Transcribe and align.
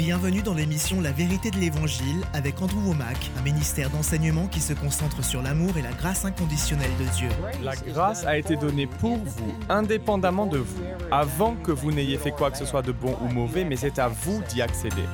Bienvenue 0.00 0.40
dans 0.40 0.54
l'émission 0.54 1.02
La 1.02 1.12
vérité 1.12 1.50
de 1.50 1.58
l'Évangile 1.58 2.24
avec 2.32 2.62
Andrew 2.62 2.78
Womack, 2.86 3.30
un 3.38 3.42
ministère 3.42 3.90
d'enseignement 3.90 4.46
qui 4.46 4.60
se 4.60 4.72
concentre 4.72 5.22
sur 5.22 5.42
l'amour 5.42 5.76
et 5.76 5.82
la 5.82 5.92
grâce 5.92 6.24
inconditionnelle 6.24 6.90
de 6.98 7.04
Dieu. 7.14 7.28
La 7.62 7.76
grâce 7.76 8.24
a 8.24 8.38
été 8.38 8.56
donnée 8.56 8.86
pour 8.86 9.18
vous, 9.18 9.54
indépendamment 9.68 10.46
de 10.46 10.56
vous, 10.56 10.82
avant 11.10 11.54
que 11.54 11.70
vous 11.70 11.92
n'ayez 11.92 12.16
fait 12.16 12.30
quoi 12.30 12.50
que 12.50 12.56
ce 12.56 12.64
soit 12.64 12.80
de 12.80 12.92
bon 12.92 13.14
ou 13.20 13.28
mauvais, 13.28 13.62
mais 13.62 13.76
c'est 13.76 13.98
à 13.98 14.08
vous 14.08 14.42
d'y 14.48 14.62
accéder. 14.62 15.04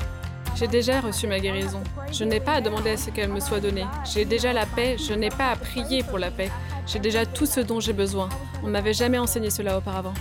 J'ai 0.54 0.68
déjà 0.68 1.00
reçu 1.00 1.26
ma 1.26 1.40
guérison. 1.40 1.82
Je 2.12 2.22
n'ai 2.22 2.38
pas 2.38 2.52
à 2.52 2.60
demander 2.60 2.90
à 2.90 2.96
ce 2.96 3.10
qu'elle 3.10 3.32
me 3.32 3.40
soit 3.40 3.58
donnée. 3.58 3.86
J'ai 4.04 4.24
déjà 4.24 4.52
la 4.52 4.66
paix, 4.66 4.96
je 4.98 5.14
n'ai 5.14 5.30
pas 5.30 5.50
à 5.50 5.56
prier 5.56 6.04
pour 6.04 6.20
la 6.20 6.30
paix. 6.30 6.52
J'ai 6.86 7.00
déjà 7.00 7.26
tout 7.26 7.46
ce 7.46 7.58
dont 7.58 7.80
j'ai 7.80 7.92
besoin. 7.92 8.28
On 8.62 8.68
ne 8.68 8.72
m'avait 8.72 8.94
jamais 8.94 9.18
enseigné 9.18 9.50
cela 9.50 9.78
auparavant. 9.78 10.14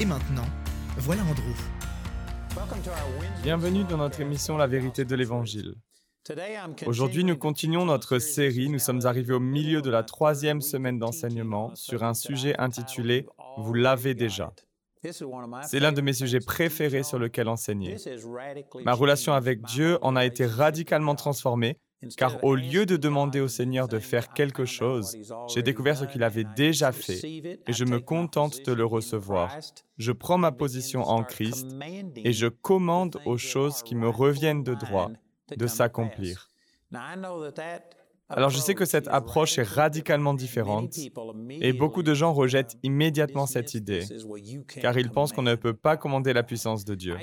Et 0.00 0.04
maintenant, 0.04 0.46
voilà 0.98 1.22
Andrew. 1.22 1.52
Bienvenue 3.42 3.84
dans 3.84 3.96
notre 3.96 4.20
émission 4.20 4.56
La 4.56 4.66
vérité 4.66 5.04
de 5.04 5.14
l'Évangile. 5.14 5.74
Aujourd'hui, 6.86 7.24
nous 7.24 7.36
continuons 7.36 7.84
notre 7.86 8.18
série. 8.18 8.68
Nous 8.68 8.78
sommes 8.78 9.06
arrivés 9.06 9.34
au 9.34 9.40
milieu 9.40 9.82
de 9.82 9.90
la 9.90 10.02
troisième 10.02 10.60
semaine 10.60 10.98
d'enseignement 10.98 11.74
sur 11.74 12.04
un 12.04 12.14
sujet 12.14 12.54
intitulé 12.58 13.26
Vous 13.56 13.74
l'avez 13.74 14.14
déjà. 14.14 14.52
C'est 15.62 15.80
l'un 15.80 15.92
de 15.92 16.00
mes 16.00 16.12
sujets 16.12 16.40
préférés 16.40 17.02
sur 17.02 17.18
lequel 17.18 17.48
enseigner. 17.48 17.96
Ma 18.84 18.92
relation 18.92 19.32
avec 19.32 19.62
Dieu 19.62 19.98
en 20.02 20.16
a 20.16 20.24
été 20.24 20.44
radicalement 20.44 21.14
transformée, 21.14 21.78
car 22.16 22.42
au 22.44 22.54
lieu 22.54 22.86
de 22.86 22.96
demander 22.96 23.40
au 23.40 23.48
Seigneur 23.48 23.88
de 23.88 23.98
faire 23.98 24.32
quelque 24.32 24.64
chose, 24.64 25.16
j'ai 25.48 25.62
découvert 25.62 25.96
ce 25.96 26.04
qu'il 26.04 26.22
avait 26.22 26.46
déjà 26.56 26.92
fait 26.92 27.20
et 27.66 27.72
je 27.72 27.84
me 27.84 28.00
contente 28.00 28.64
de 28.64 28.72
le 28.72 28.84
recevoir. 28.84 29.56
Je 29.96 30.12
prends 30.12 30.38
ma 30.38 30.52
position 30.52 31.02
en 31.02 31.24
Christ 31.24 31.66
et 32.16 32.32
je 32.32 32.46
commande 32.46 33.18
aux 33.24 33.38
choses 33.38 33.82
qui 33.82 33.94
me 33.94 34.08
reviennent 34.08 34.62
de 34.62 34.74
droit 34.74 35.10
de 35.56 35.66
s'accomplir. 35.66 36.48
Alors 38.30 38.50
je 38.50 38.58
sais 38.58 38.74
que 38.74 38.84
cette 38.84 39.08
approche 39.08 39.58
est 39.58 39.66
radicalement 39.66 40.34
différente 40.34 40.94
et 41.60 41.72
beaucoup 41.72 42.02
de 42.02 42.12
gens 42.12 42.32
rejettent 42.32 42.76
immédiatement 42.82 43.46
cette 43.46 43.74
idée 43.74 44.04
car 44.80 44.98
ils 44.98 45.10
pensent 45.10 45.32
qu'on 45.32 45.42
ne 45.42 45.54
peut 45.54 45.72
pas 45.72 45.96
commander 45.96 46.32
la 46.34 46.42
puissance 46.42 46.84
de 46.84 46.94
Dieu. 46.94 47.16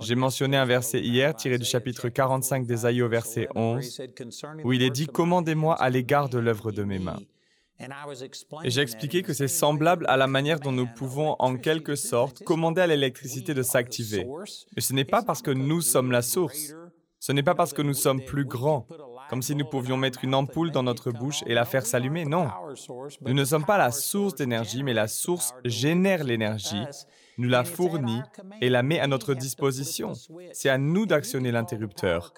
J'ai 0.00 0.14
mentionné 0.14 0.56
un 0.56 0.64
verset 0.64 1.00
hier 1.00 1.34
tiré 1.34 1.58
du 1.58 1.66
chapitre 1.66 2.08
45 2.08 2.66
d'Ésaïe 2.66 3.02
au 3.02 3.08
verset 3.08 3.48
11 3.54 4.02
où 4.64 4.72
il 4.72 4.82
est 4.82 4.90
dit⁇ 4.90 5.04
Commandez-moi 5.06 5.74
à 5.74 5.90
l'égard 5.90 6.30
de 6.30 6.38
l'œuvre 6.38 6.72
de 6.72 6.82
mes 6.82 6.98
mains⁇ 6.98 7.18
et 8.64 8.70
j'ai 8.70 8.80
expliqué 8.80 9.22
que 9.22 9.32
c'est 9.32 9.48
semblable 9.48 10.06
à 10.08 10.16
la 10.16 10.28
manière 10.28 10.60
dont 10.60 10.70
nous 10.70 10.86
pouvons 10.86 11.34
en 11.40 11.56
quelque 11.56 11.96
sorte 11.96 12.44
commander 12.44 12.80
à 12.80 12.86
l'électricité 12.86 13.54
de 13.54 13.62
s'activer. 13.62 14.26
Mais 14.76 14.82
ce 14.82 14.92
n'est 14.92 15.04
pas 15.04 15.22
parce 15.22 15.42
que 15.42 15.50
nous 15.50 15.80
sommes 15.80 16.12
la 16.12 16.22
source. 16.22 16.74
Ce 17.18 17.32
n'est 17.32 17.42
pas 17.42 17.54
parce 17.54 17.72
que 17.72 17.82
nous 17.82 17.94
sommes 17.94 18.24
plus 18.24 18.44
grands 18.44 18.86
comme 19.32 19.40
si 19.40 19.54
nous 19.54 19.64
pouvions 19.64 19.96
mettre 19.96 20.24
une 20.24 20.34
ampoule 20.34 20.72
dans 20.72 20.82
notre 20.82 21.10
bouche 21.10 21.42
et 21.46 21.54
la 21.54 21.64
faire 21.64 21.86
s'allumer. 21.86 22.26
Non. 22.26 22.50
Nous 23.22 23.32
ne 23.32 23.44
sommes 23.46 23.64
pas 23.64 23.78
la 23.78 23.90
source 23.90 24.34
d'énergie, 24.34 24.82
mais 24.82 24.92
la 24.92 25.08
source 25.08 25.54
génère 25.64 26.22
l'énergie 26.22 26.84
nous 27.42 27.48
la 27.48 27.64
fournit 27.64 28.20
et 28.60 28.68
la 28.68 28.82
met 28.82 29.00
à 29.00 29.06
notre 29.06 29.34
disposition. 29.34 30.12
C'est 30.52 30.68
à 30.68 30.78
nous 30.78 31.06
d'actionner 31.06 31.50
l'interrupteur. 31.50 32.32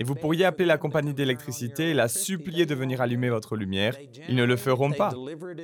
Et 0.00 0.04
vous 0.04 0.14
pourriez 0.14 0.44
appeler 0.44 0.66
la 0.66 0.78
compagnie 0.78 1.14
d'électricité 1.14 1.90
et 1.90 1.94
la 1.94 2.08
supplier 2.08 2.66
de 2.66 2.74
venir 2.74 3.00
allumer 3.00 3.30
votre 3.30 3.56
lumière. 3.56 3.96
Ils 4.28 4.34
ne 4.34 4.44
le 4.44 4.56
feront 4.56 4.90
pas. 4.90 5.14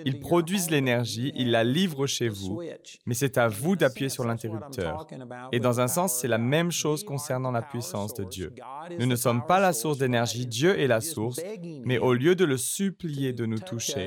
Ils 0.04 0.20
produisent 0.20 0.70
l'énergie, 0.70 1.32
ils 1.34 1.50
la 1.50 1.64
livrent 1.64 2.06
chez 2.06 2.28
vous, 2.28 2.62
mais 3.04 3.14
c'est 3.14 3.36
à 3.36 3.48
vous 3.48 3.74
d'appuyer 3.76 4.08
sur 4.08 4.24
l'interrupteur. 4.24 5.06
Et 5.52 5.58
dans 5.58 5.80
un 5.80 5.88
sens, 5.88 6.14
c'est 6.14 6.28
la 6.28 6.38
même 6.38 6.70
chose 6.70 7.04
concernant 7.04 7.50
la 7.50 7.62
puissance 7.62 8.14
de 8.14 8.24
Dieu. 8.24 8.52
Nous 8.98 9.06
ne 9.06 9.16
sommes 9.16 9.44
pas 9.44 9.58
la 9.58 9.72
source 9.72 9.98
d'énergie, 9.98 10.46
Dieu 10.46 10.78
est 10.78 10.86
la 10.86 11.00
source, 11.00 11.40
mais 11.84 11.98
au 11.98 12.14
lieu 12.14 12.36
de 12.36 12.44
le 12.44 12.56
supplier 12.56 13.32
de 13.32 13.44
nous 13.44 13.58
toucher 13.58 14.06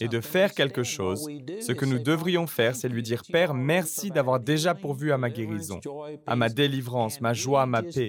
et 0.00 0.08
de 0.08 0.20
faire 0.20 0.52
quelque 0.52 0.82
chose, 0.82 1.28
ce 1.60 1.72
que 1.72 1.84
nous 1.84 1.98
devrions 1.98 2.46
faire, 2.48 2.74
c'est 2.74 2.88
lui 2.88 3.02
dire, 3.02 3.22
Père, 3.30 3.54
merci 3.54 4.10
d'avoir 4.16 4.40
déjà 4.40 4.74
pourvu 4.74 5.12
à 5.12 5.18
ma 5.18 5.28
guérison, 5.28 5.78
à 6.26 6.36
ma 6.36 6.48
délivrance, 6.48 7.20
ma 7.20 7.34
joie, 7.34 7.66
ma 7.66 7.82
paix. 7.82 8.08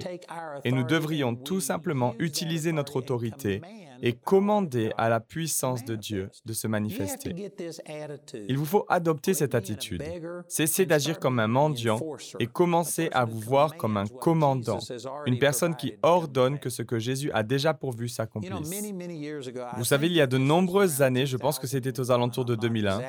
Et 0.63 0.71
nous 0.71 0.83
devrions 0.83 1.35
tout 1.35 1.59
simplement 1.59 2.15
utiliser 2.17 2.71
notre 2.71 2.95
autorité 2.95 3.61
et 4.01 4.13
commander 4.13 4.91
à 4.97 5.09
la 5.09 5.19
puissance 5.19 5.83
de 5.83 5.95
Dieu 5.95 6.29
de 6.45 6.53
se 6.53 6.67
manifester. 6.67 7.33
Il 8.47 8.57
vous 8.57 8.65
faut 8.65 8.85
adopter 8.89 9.33
cette 9.33 9.55
attitude. 9.55 10.03
Cessez 10.47 10.85
d'agir 10.85 11.19
comme 11.19 11.39
un 11.39 11.47
mendiant 11.47 11.99
et 12.39 12.47
commencez 12.47 13.09
à 13.11 13.25
vous 13.25 13.39
voir 13.39 13.75
comme 13.77 13.97
un 13.97 14.07
commandant, 14.07 14.79
une 15.25 15.39
personne 15.39 15.75
qui 15.75 15.93
ordonne 16.03 16.59
que 16.59 16.69
ce 16.69 16.81
que 16.81 16.99
Jésus 16.99 17.31
a 17.31 17.43
déjà 17.43 17.73
pourvu 17.73 18.07
s'accomplisse. 18.07 18.83
Vous 19.77 19.85
savez, 19.85 20.07
il 20.07 20.13
y 20.13 20.21
a 20.21 20.27
de 20.27 20.37
nombreuses 20.37 21.01
années, 21.01 21.25
je 21.25 21.37
pense 21.37 21.59
que 21.59 21.67
c'était 21.67 21.99
aux 21.99 22.11
alentours 22.11 22.45
de 22.45 22.55
2001, 22.55 23.01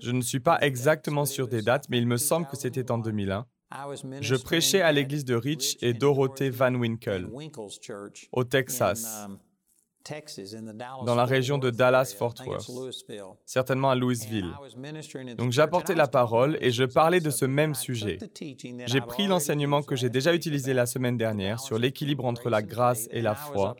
je 0.00 0.10
ne 0.10 0.20
suis 0.20 0.40
pas 0.40 0.58
exactement 0.60 1.24
sûr 1.24 1.48
des 1.48 1.62
dates, 1.62 1.88
mais 1.88 1.98
il 1.98 2.06
me 2.06 2.16
semble 2.16 2.46
que 2.46 2.56
c'était 2.56 2.90
en 2.90 2.98
2001, 2.98 3.46
je 4.20 4.36
prêchais 4.36 4.80
à 4.80 4.92
l'église 4.92 5.24
de 5.24 5.34
Rich 5.34 5.78
et 5.80 5.92
Dorothée 5.92 6.50
Van 6.50 6.74
Winkle 6.74 7.28
au 8.32 8.44
Texas 8.44 9.28
dans 11.04 11.14
la 11.14 11.24
région 11.24 11.58
de 11.58 11.70
Dallas-Fort 11.70 12.34
Worth, 12.46 12.70
certainement 13.44 13.90
à 13.90 13.94
Louisville. 13.94 14.52
Donc 15.36 15.52
j'apportais 15.52 15.94
la 15.94 16.06
parole 16.06 16.58
et 16.60 16.70
je 16.70 16.84
parlais 16.84 17.20
de 17.20 17.30
ce 17.30 17.44
même 17.44 17.74
sujet. 17.74 18.18
J'ai 18.86 19.00
pris 19.00 19.26
l'enseignement 19.26 19.82
que 19.82 19.96
j'ai 19.96 20.10
déjà 20.10 20.34
utilisé 20.34 20.74
la 20.74 20.86
semaine 20.86 21.16
dernière 21.16 21.60
sur 21.60 21.78
l'équilibre 21.78 22.24
entre 22.24 22.50
la 22.50 22.62
grâce 22.62 23.08
et 23.10 23.20
la 23.20 23.34
foi. 23.34 23.76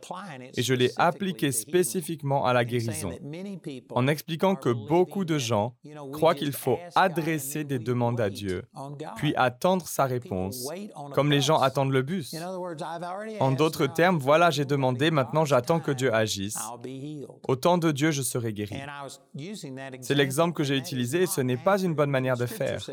et 0.57 0.63
je 0.63 0.75
l'ai 0.75 0.91
appliqué 0.97 1.53
spécifiquement 1.53 2.45
à 2.45 2.53
la 2.53 2.65
guérison, 2.65 3.11
en 3.91 4.07
expliquant 4.07 4.55
que 4.55 4.71
beaucoup 4.71 5.25
de 5.25 5.39
gens 5.39 5.75
croient 6.13 6.35
qu'il 6.35 6.53
faut 6.53 6.79
adresser 6.95 7.65
des 7.65 7.79
demandes 7.79 8.21
à 8.21 8.31
Dieu, 8.31 8.63
puis 9.17 9.35
attendre 9.37 9.87
sa 9.87 10.05
réponse, 10.05 10.69
comme 11.13 11.31
les 11.31 11.41
gens 11.41 11.59
attendent 11.59 11.93
le 11.93 12.03
bus. 12.03 12.35
En 13.41 13.53
d'autres 13.53 13.87
termes, 13.87 14.19
voilà, 14.19 14.51
j'ai 14.51 14.65
demandé, 14.65 15.11
maintenant 15.11 15.45
j'attends 15.45 15.81
que 15.81 15.91
Dieu 15.91 16.13
agisse, 16.17 16.59
au 17.47 17.57
temps 17.57 17.79
de 17.79 17.93
Dieu, 17.93 18.11
je 18.11 18.23
serai 18.23 18.53
guéri. 18.53 18.77
C'est 20.01 20.15
l'exemple 20.15 20.55
que 20.55 20.65
j'ai 20.65 20.77
utilisé 20.77 21.23
et 21.23 21.27
ce 21.27 21.41
n'est 21.41 21.57
pas 21.57 21.81
une 21.81 21.95
bonne 21.95 22.11
manière 22.11 22.37
de 22.37 22.47
faire. 22.47 22.85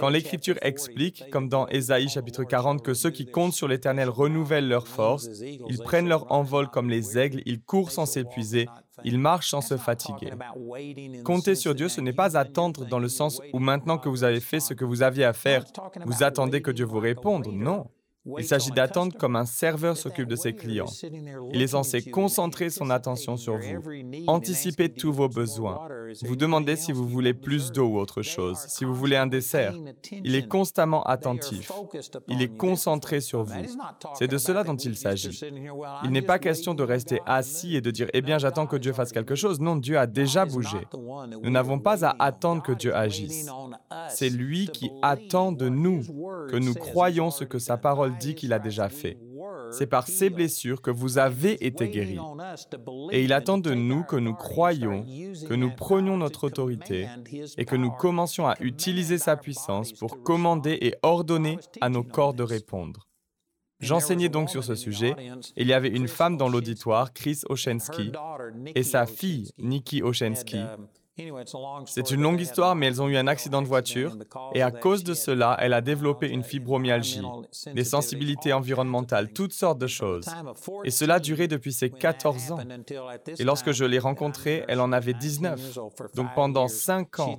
Quand 0.00 0.08
l'Écriture 0.08 0.56
explique, 0.62 1.24
comme 1.30 1.48
dans 1.48 1.66
Ésaïe 1.68 2.08
chapitre 2.08 2.44
40, 2.44 2.82
que 2.82 2.94
ceux 2.94 3.10
qui 3.10 3.26
comptent 3.26 3.54
sur 3.54 3.68
l'Éternel 3.68 4.08
renouvellent 4.08 4.68
leurs 4.68 4.88
forces, 4.88 5.28
ils 5.40 5.78
prennent 5.78 6.08
leur 6.08 6.30
envol 6.32 6.68
comme 6.68 6.90
les 6.90 7.18
aigles, 7.18 7.42
ils 7.46 7.60
courent 7.60 7.90
sans 7.90 8.06
s'épuiser, 8.06 8.68
ils 9.04 9.18
marchent 9.18 9.50
sans 9.50 9.60
se 9.60 9.76
fatiguer. 9.76 10.30
Compter 11.24 11.54
sur 11.54 11.74
Dieu, 11.74 11.88
ce 11.88 12.00
n'est 12.00 12.12
pas 12.12 12.36
attendre 12.36 12.84
dans 12.86 12.98
le 12.98 13.08
sens 13.08 13.40
où 13.52 13.58
maintenant 13.58 13.98
que 13.98 14.08
vous 14.08 14.24
avez 14.24 14.40
fait 14.40 14.60
ce 14.60 14.74
que 14.74 14.84
vous 14.84 15.02
aviez 15.02 15.24
à 15.24 15.32
faire, 15.32 15.64
vous 16.04 16.22
attendez 16.22 16.62
que 16.62 16.70
Dieu 16.70 16.84
vous 16.84 16.98
réponde. 16.98 17.48
Non. 17.52 17.86
Il 18.36 18.44
s'agit 18.44 18.70
d'attendre 18.70 19.16
comme 19.16 19.36
un 19.36 19.46
serveur 19.46 19.96
s'occupe 19.96 20.28
de 20.28 20.36
ses 20.36 20.54
clients. 20.54 20.86
Il 21.52 21.62
est 21.62 21.68
censé 21.68 22.02
concentrer 22.02 22.70
son 22.70 22.90
attention 22.90 23.36
sur 23.36 23.56
vous, 23.56 23.82
anticiper 24.26 24.88
tous 24.88 25.12
vos 25.12 25.28
besoins, 25.28 25.88
vous 26.22 26.36
demander 26.36 26.76
si 26.76 26.92
vous 26.92 27.06
voulez 27.06 27.34
plus 27.34 27.72
d'eau 27.72 27.86
ou 27.86 27.98
autre 27.98 28.22
chose, 28.22 28.58
si 28.68 28.84
vous 28.84 28.94
voulez 28.94 29.16
un 29.16 29.26
dessert. 29.26 29.74
Il 30.24 30.34
est 30.34 30.48
constamment 30.48 31.02
attentif. 31.04 31.70
Il 32.28 32.42
est 32.42 32.56
concentré 32.56 33.20
sur 33.20 33.44
vous. 33.44 33.62
C'est 34.14 34.28
de 34.28 34.38
cela 34.38 34.64
dont 34.64 34.76
il 34.76 34.96
s'agit. 34.96 35.40
Il 36.04 36.10
n'est 36.10 36.22
pas 36.22 36.38
question 36.38 36.74
de 36.74 36.82
rester 36.82 37.20
assis 37.26 37.76
et 37.76 37.80
de 37.80 37.90
dire⁇ 37.90 38.06
Eh 38.12 38.20
bien, 38.20 38.38
j'attends 38.38 38.66
que 38.66 38.76
Dieu 38.76 38.92
fasse 38.92 39.12
quelque 39.12 39.34
chose⁇ 39.34 39.58
Non, 39.62 39.76
Dieu 39.76 39.98
a 39.98 40.06
déjà 40.06 40.44
bougé. 40.44 40.78
Nous 41.42 41.50
n'avons 41.50 41.78
pas 41.78 42.04
à 42.04 42.16
attendre 42.22 42.62
que 42.62 42.72
Dieu 42.72 42.94
agisse. 42.94 43.48
C'est 44.08 44.30
lui 44.30 44.68
qui 44.68 44.90
attend 45.02 45.52
de 45.52 45.68
nous 45.68 46.02
que 46.48 46.56
nous 46.56 46.74
croyons 46.74 47.30
ce 47.30 47.44
que 47.44 47.58
sa 47.58 47.76
parole 47.76 48.16
dit 48.17 48.17
qu'il 48.34 48.52
a 48.52 48.58
déjà 48.58 48.88
fait. 48.88 49.18
C'est 49.70 49.86
par 49.86 50.06
ses 50.06 50.30
blessures 50.30 50.80
que 50.80 50.90
vous 50.90 51.18
avez 51.18 51.64
été 51.64 51.88
guéris. 51.88 52.18
Et 53.12 53.24
il 53.24 53.32
attend 53.32 53.58
de 53.58 53.74
nous 53.74 54.02
que 54.02 54.16
nous 54.16 54.34
croyions, 54.34 55.04
que 55.48 55.54
nous 55.54 55.70
prenions 55.74 56.16
notre 56.16 56.44
autorité 56.44 57.08
et 57.56 57.64
que 57.64 57.76
nous 57.76 57.90
commencions 57.90 58.48
à 58.48 58.56
utiliser 58.60 59.18
sa 59.18 59.36
puissance 59.36 59.92
pour 59.92 60.22
commander 60.22 60.78
et 60.80 60.94
ordonner 61.02 61.58
à 61.80 61.88
nos 61.88 62.02
corps 62.02 62.34
de 62.34 62.42
répondre. 62.42 63.08
J'enseignais 63.80 64.28
donc 64.28 64.50
sur 64.50 64.64
ce 64.64 64.74
sujet. 64.74 65.14
Il 65.56 65.68
y 65.68 65.72
avait 65.72 65.88
une 65.88 66.08
femme 66.08 66.36
dans 66.36 66.48
l'auditoire, 66.48 67.12
Chris 67.12 67.42
Oshensky, 67.48 68.10
et 68.74 68.82
sa 68.82 69.06
fille, 69.06 69.52
Nikki 69.58 70.02
Oshensky, 70.02 70.58
c'est 71.86 72.10
une 72.10 72.22
longue 72.22 72.40
histoire, 72.40 72.74
mais 72.74 72.86
elles 72.86 73.02
ont 73.02 73.08
eu 73.08 73.16
un 73.16 73.26
accident 73.26 73.62
de 73.62 73.66
voiture 73.66 74.16
et 74.54 74.62
à 74.62 74.70
cause 74.70 75.04
de 75.04 75.14
cela, 75.14 75.56
elle 75.60 75.72
a 75.72 75.80
développé 75.80 76.28
une 76.28 76.42
fibromyalgie, 76.42 77.22
des 77.74 77.84
sensibilités 77.84 78.52
environnementales, 78.52 79.32
toutes 79.32 79.52
sortes 79.52 79.78
de 79.78 79.86
choses. 79.86 80.26
Et 80.84 80.90
cela 80.90 81.14
a 81.14 81.20
duré 81.20 81.48
depuis 81.48 81.72
ses 81.72 81.90
14 81.90 82.52
ans. 82.52 82.58
Et 83.38 83.44
lorsque 83.44 83.72
je 83.72 83.84
l'ai 83.84 83.98
rencontrée, 83.98 84.64
elle 84.68 84.80
en 84.80 84.92
avait 84.92 85.14
19. 85.14 85.78
Donc 86.14 86.28
pendant 86.34 86.68
5 86.68 87.20
ans, 87.20 87.38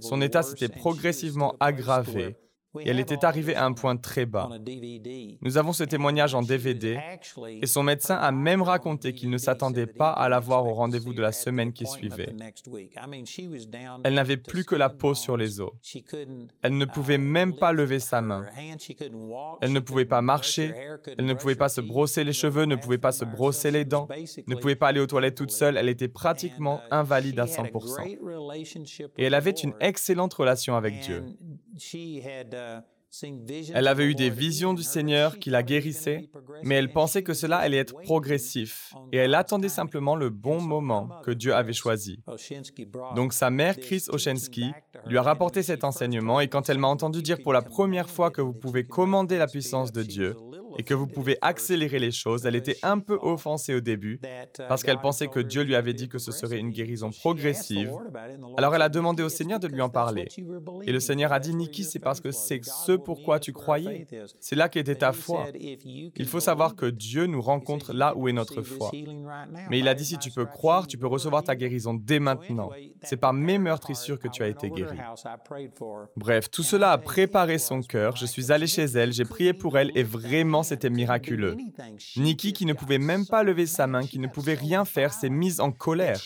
son 0.00 0.20
état 0.20 0.42
s'était 0.42 0.68
progressivement 0.68 1.54
aggravé 1.60 2.36
et 2.78 2.90
elle 2.90 3.00
était 3.00 3.24
arrivée 3.24 3.56
à 3.56 3.64
un 3.64 3.72
point 3.72 3.96
très 3.96 4.26
bas. 4.26 4.48
Nous 5.40 5.58
avons 5.58 5.72
ce 5.72 5.84
témoignage 5.84 6.34
en 6.34 6.42
DVD 6.42 6.98
et 7.60 7.66
son 7.66 7.82
médecin 7.82 8.14
a 8.16 8.30
même 8.30 8.62
raconté 8.62 9.12
qu'il 9.12 9.30
ne 9.30 9.38
s'attendait 9.38 9.86
pas 9.86 10.10
à 10.10 10.28
la 10.28 10.40
voir 10.40 10.66
au 10.66 10.74
rendez-vous 10.74 11.12
de 11.12 11.22
la 11.22 11.32
semaine 11.32 11.72
qui 11.72 11.86
suivait. 11.86 12.34
Elle 14.04 14.14
n'avait 14.14 14.36
plus 14.36 14.64
que 14.64 14.76
la 14.76 14.88
peau 14.88 15.14
sur 15.14 15.36
les 15.36 15.60
os. 15.60 15.70
Elle 16.62 16.78
ne 16.78 16.84
pouvait 16.84 17.18
même 17.18 17.56
pas 17.56 17.72
lever 17.72 17.98
sa 17.98 18.20
main. 18.20 18.46
Elle 19.60 19.72
ne 19.72 19.80
pouvait 19.80 20.04
pas 20.04 20.22
marcher, 20.22 20.72
elle 21.18 21.26
ne 21.26 21.34
pouvait 21.34 21.56
pas 21.56 21.68
se 21.68 21.80
brosser 21.80 22.24
les 22.24 22.32
cheveux, 22.32 22.64
ne 22.64 22.76
pouvait 22.76 22.98
pas 22.98 23.12
se 23.12 23.24
brosser 23.24 23.70
les 23.70 23.84
dents, 23.84 24.08
ne 24.46 24.54
pouvait 24.54 24.76
pas 24.76 24.88
aller 24.88 25.00
aux 25.00 25.06
toilettes 25.06 25.36
toute 25.36 25.50
seule, 25.50 25.76
elle 25.76 25.88
était 25.88 26.08
pratiquement 26.08 26.80
invalide 26.90 27.40
à 27.40 27.46
100%. 27.46 28.18
Et 29.18 29.24
elle 29.24 29.34
avait 29.34 29.50
une 29.50 29.74
excellente 29.80 30.34
relation 30.34 30.76
avec 30.76 31.00
Dieu. 31.00 31.24
Elle 33.74 33.88
avait 33.88 34.04
eu 34.04 34.14
des 34.14 34.30
visions 34.30 34.72
du 34.72 34.84
Seigneur 34.84 35.38
qui 35.38 35.50
la 35.50 35.64
guérissaient, 35.64 36.30
mais 36.62 36.76
elle 36.76 36.92
pensait 36.92 37.22
que 37.22 37.34
cela 37.34 37.56
allait 37.56 37.78
être 37.78 37.94
progressif 38.02 38.94
et 39.12 39.16
elle 39.16 39.34
attendait 39.34 39.68
simplement 39.68 40.14
le 40.14 40.30
bon 40.30 40.60
moment 40.60 41.08
que 41.24 41.32
Dieu 41.32 41.52
avait 41.52 41.72
choisi. 41.72 42.22
Donc 43.16 43.32
sa 43.32 43.50
mère, 43.50 43.76
Chris 43.78 44.04
Oshensky, 44.08 44.70
lui 45.06 45.18
a 45.18 45.22
rapporté 45.22 45.62
cet 45.62 45.82
enseignement 45.82 46.40
et 46.40 46.48
quand 46.48 46.68
elle 46.68 46.78
m'a 46.78 46.88
entendu 46.88 47.22
dire 47.22 47.38
pour 47.42 47.52
la 47.52 47.62
première 47.62 48.08
fois 48.08 48.30
que 48.30 48.40
vous 48.40 48.54
pouvez 48.54 48.84
commander 48.84 49.38
la 49.38 49.48
puissance 49.48 49.92
de 49.92 50.02
Dieu, 50.02 50.36
et 50.78 50.82
que 50.82 50.94
vous 50.94 51.06
pouvez 51.06 51.38
accélérer 51.40 51.98
les 51.98 52.10
choses. 52.10 52.46
Elle 52.46 52.56
était 52.56 52.76
un 52.82 52.98
peu 52.98 53.18
offensée 53.20 53.74
au 53.74 53.80
début 53.80 54.20
parce 54.68 54.82
qu'elle 54.82 55.00
pensait 55.00 55.28
que 55.28 55.40
Dieu 55.40 55.62
lui 55.62 55.74
avait 55.74 55.94
dit 55.94 56.08
que 56.08 56.18
ce 56.18 56.32
serait 56.32 56.58
une 56.58 56.70
guérison 56.70 57.10
progressive. 57.10 57.92
Alors 58.56 58.74
elle 58.74 58.82
a 58.82 58.88
demandé 58.88 59.22
au 59.22 59.28
Seigneur 59.28 59.60
de 59.60 59.66
lui 59.66 59.80
en 59.80 59.88
parler. 59.88 60.28
Et 60.82 60.92
le 60.92 61.00
Seigneur 61.00 61.32
a 61.32 61.40
dit, 61.40 61.54
Nikki, 61.54 61.84
c'est 61.84 61.98
parce 61.98 62.20
que 62.20 62.30
c'est 62.30 62.60
ce 62.64 62.92
pourquoi 62.92 63.40
tu 63.40 63.52
croyais. 63.52 64.06
C'est 64.40 64.56
là 64.56 64.68
qu'était 64.68 64.96
ta 64.96 65.12
foi. 65.12 65.46
Il 65.54 66.26
faut 66.26 66.40
savoir 66.40 66.74
que 66.76 66.86
Dieu 66.86 67.26
nous 67.26 67.42
rencontre 67.42 67.92
là 67.92 68.16
où 68.16 68.28
est 68.28 68.32
notre 68.32 68.62
foi. 68.62 68.90
Mais 69.70 69.78
il 69.78 69.88
a 69.88 69.94
dit, 69.94 70.04
si 70.04 70.18
tu 70.18 70.30
peux 70.30 70.46
croire, 70.46 70.86
tu 70.86 70.98
peux 70.98 71.06
recevoir 71.06 71.42
ta 71.42 71.56
guérison 71.56 71.94
dès 71.94 72.20
maintenant. 72.20 72.70
C'est 73.02 73.16
par 73.16 73.32
mes 73.32 73.58
meurtrissures 73.58 74.18
que 74.18 74.28
tu 74.28 74.42
as 74.42 74.48
été 74.48 74.70
guéri. 74.70 74.98
Bref, 76.16 76.50
tout 76.50 76.62
cela 76.62 76.92
a 76.92 76.98
préparé 76.98 77.58
son 77.58 77.82
cœur. 77.82 78.16
Je 78.16 78.26
suis 78.26 78.52
allé 78.52 78.66
chez 78.66 78.84
elle, 78.84 79.12
j'ai 79.12 79.24
prié 79.24 79.52
pour 79.52 79.78
elle 79.78 79.90
et 79.94 80.02
vraiment 80.02 80.59
c'était 80.62 80.90
miraculeux. 80.90 81.56
Nikki, 82.16 82.52
qui 82.52 82.66
ne 82.66 82.72
pouvait 82.72 82.98
même 82.98 83.26
pas 83.26 83.42
lever 83.42 83.66
sa 83.66 83.86
main, 83.86 84.06
qui 84.06 84.18
ne 84.18 84.26
pouvait 84.26 84.54
rien 84.54 84.84
faire, 84.84 85.12
s'est 85.12 85.30
mise 85.30 85.60
en 85.60 85.72
colère. 85.72 86.20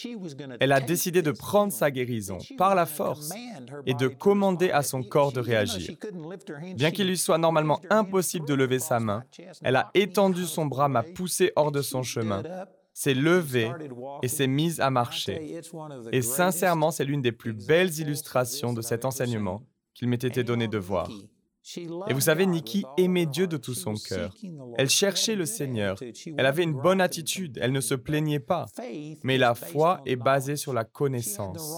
Elle 0.60 0.72
a 0.72 0.80
décidé 0.80 1.22
de 1.22 1.30
prendre 1.30 1.72
sa 1.72 1.90
guérison 1.90 2.38
par 2.56 2.74
la 2.74 2.86
force 2.86 3.30
et 3.86 3.94
de 3.94 4.08
commander 4.08 4.70
à 4.70 4.82
son 4.82 5.02
corps 5.02 5.32
de 5.32 5.40
réagir. 5.40 5.96
Bien 6.76 6.90
qu'il 6.90 7.06
lui 7.06 7.18
soit 7.18 7.38
normalement 7.38 7.80
impossible 7.90 8.46
de 8.46 8.54
lever 8.54 8.78
sa 8.78 9.00
main, 9.00 9.24
elle 9.62 9.76
a 9.76 9.90
étendu 9.94 10.44
son 10.44 10.66
bras, 10.66 10.88
m'a 10.88 11.02
poussé 11.02 11.52
hors 11.56 11.72
de 11.72 11.82
son 11.82 12.02
chemin 12.02 12.42
s'est 12.94 13.12
levée 13.14 13.70
et 14.22 14.28
s'est 14.28 14.46
mise 14.46 14.80
à 14.80 14.88
marcher. 14.88 15.60
Et 16.12 16.22
sincèrement, 16.22 16.92
c'est 16.92 17.04
l'une 17.04 17.20
des 17.20 17.32
plus 17.32 17.52
belles 17.52 17.98
illustrations 17.98 18.72
de 18.72 18.80
cet 18.80 19.04
enseignement 19.04 19.66
qu'il 19.94 20.08
m'ait 20.08 20.16
été 20.16 20.44
donné 20.44 20.68
de 20.68 20.78
voir. 20.78 21.10
Et 22.08 22.12
vous 22.12 22.20
savez, 22.20 22.46
Nikki 22.46 22.84
aimait 22.98 23.26
Dieu 23.26 23.46
de 23.46 23.56
tout 23.56 23.74
son 23.74 23.94
cœur. 23.94 24.34
Elle 24.76 24.90
cherchait 24.90 25.34
le 25.34 25.46
Seigneur. 25.46 25.98
Elle 26.36 26.46
avait 26.46 26.62
une 26.62 26.74
bonne 26.74 27.00
attitude. 27.00 27.58
Elle 27.62 27.72
ne 27.72 27.80
se 27.80 27.94
plaignait 27.94 28.40
pas. 28.40 28.66
Mais 29.22 29.38
la 29.38 29.54
foi 29.54 30.02
est 30.04 30.16
basée 30.16 30.56
sur 30.56 30.72
la 30.74 30.84
connaissance. 30.84 31.74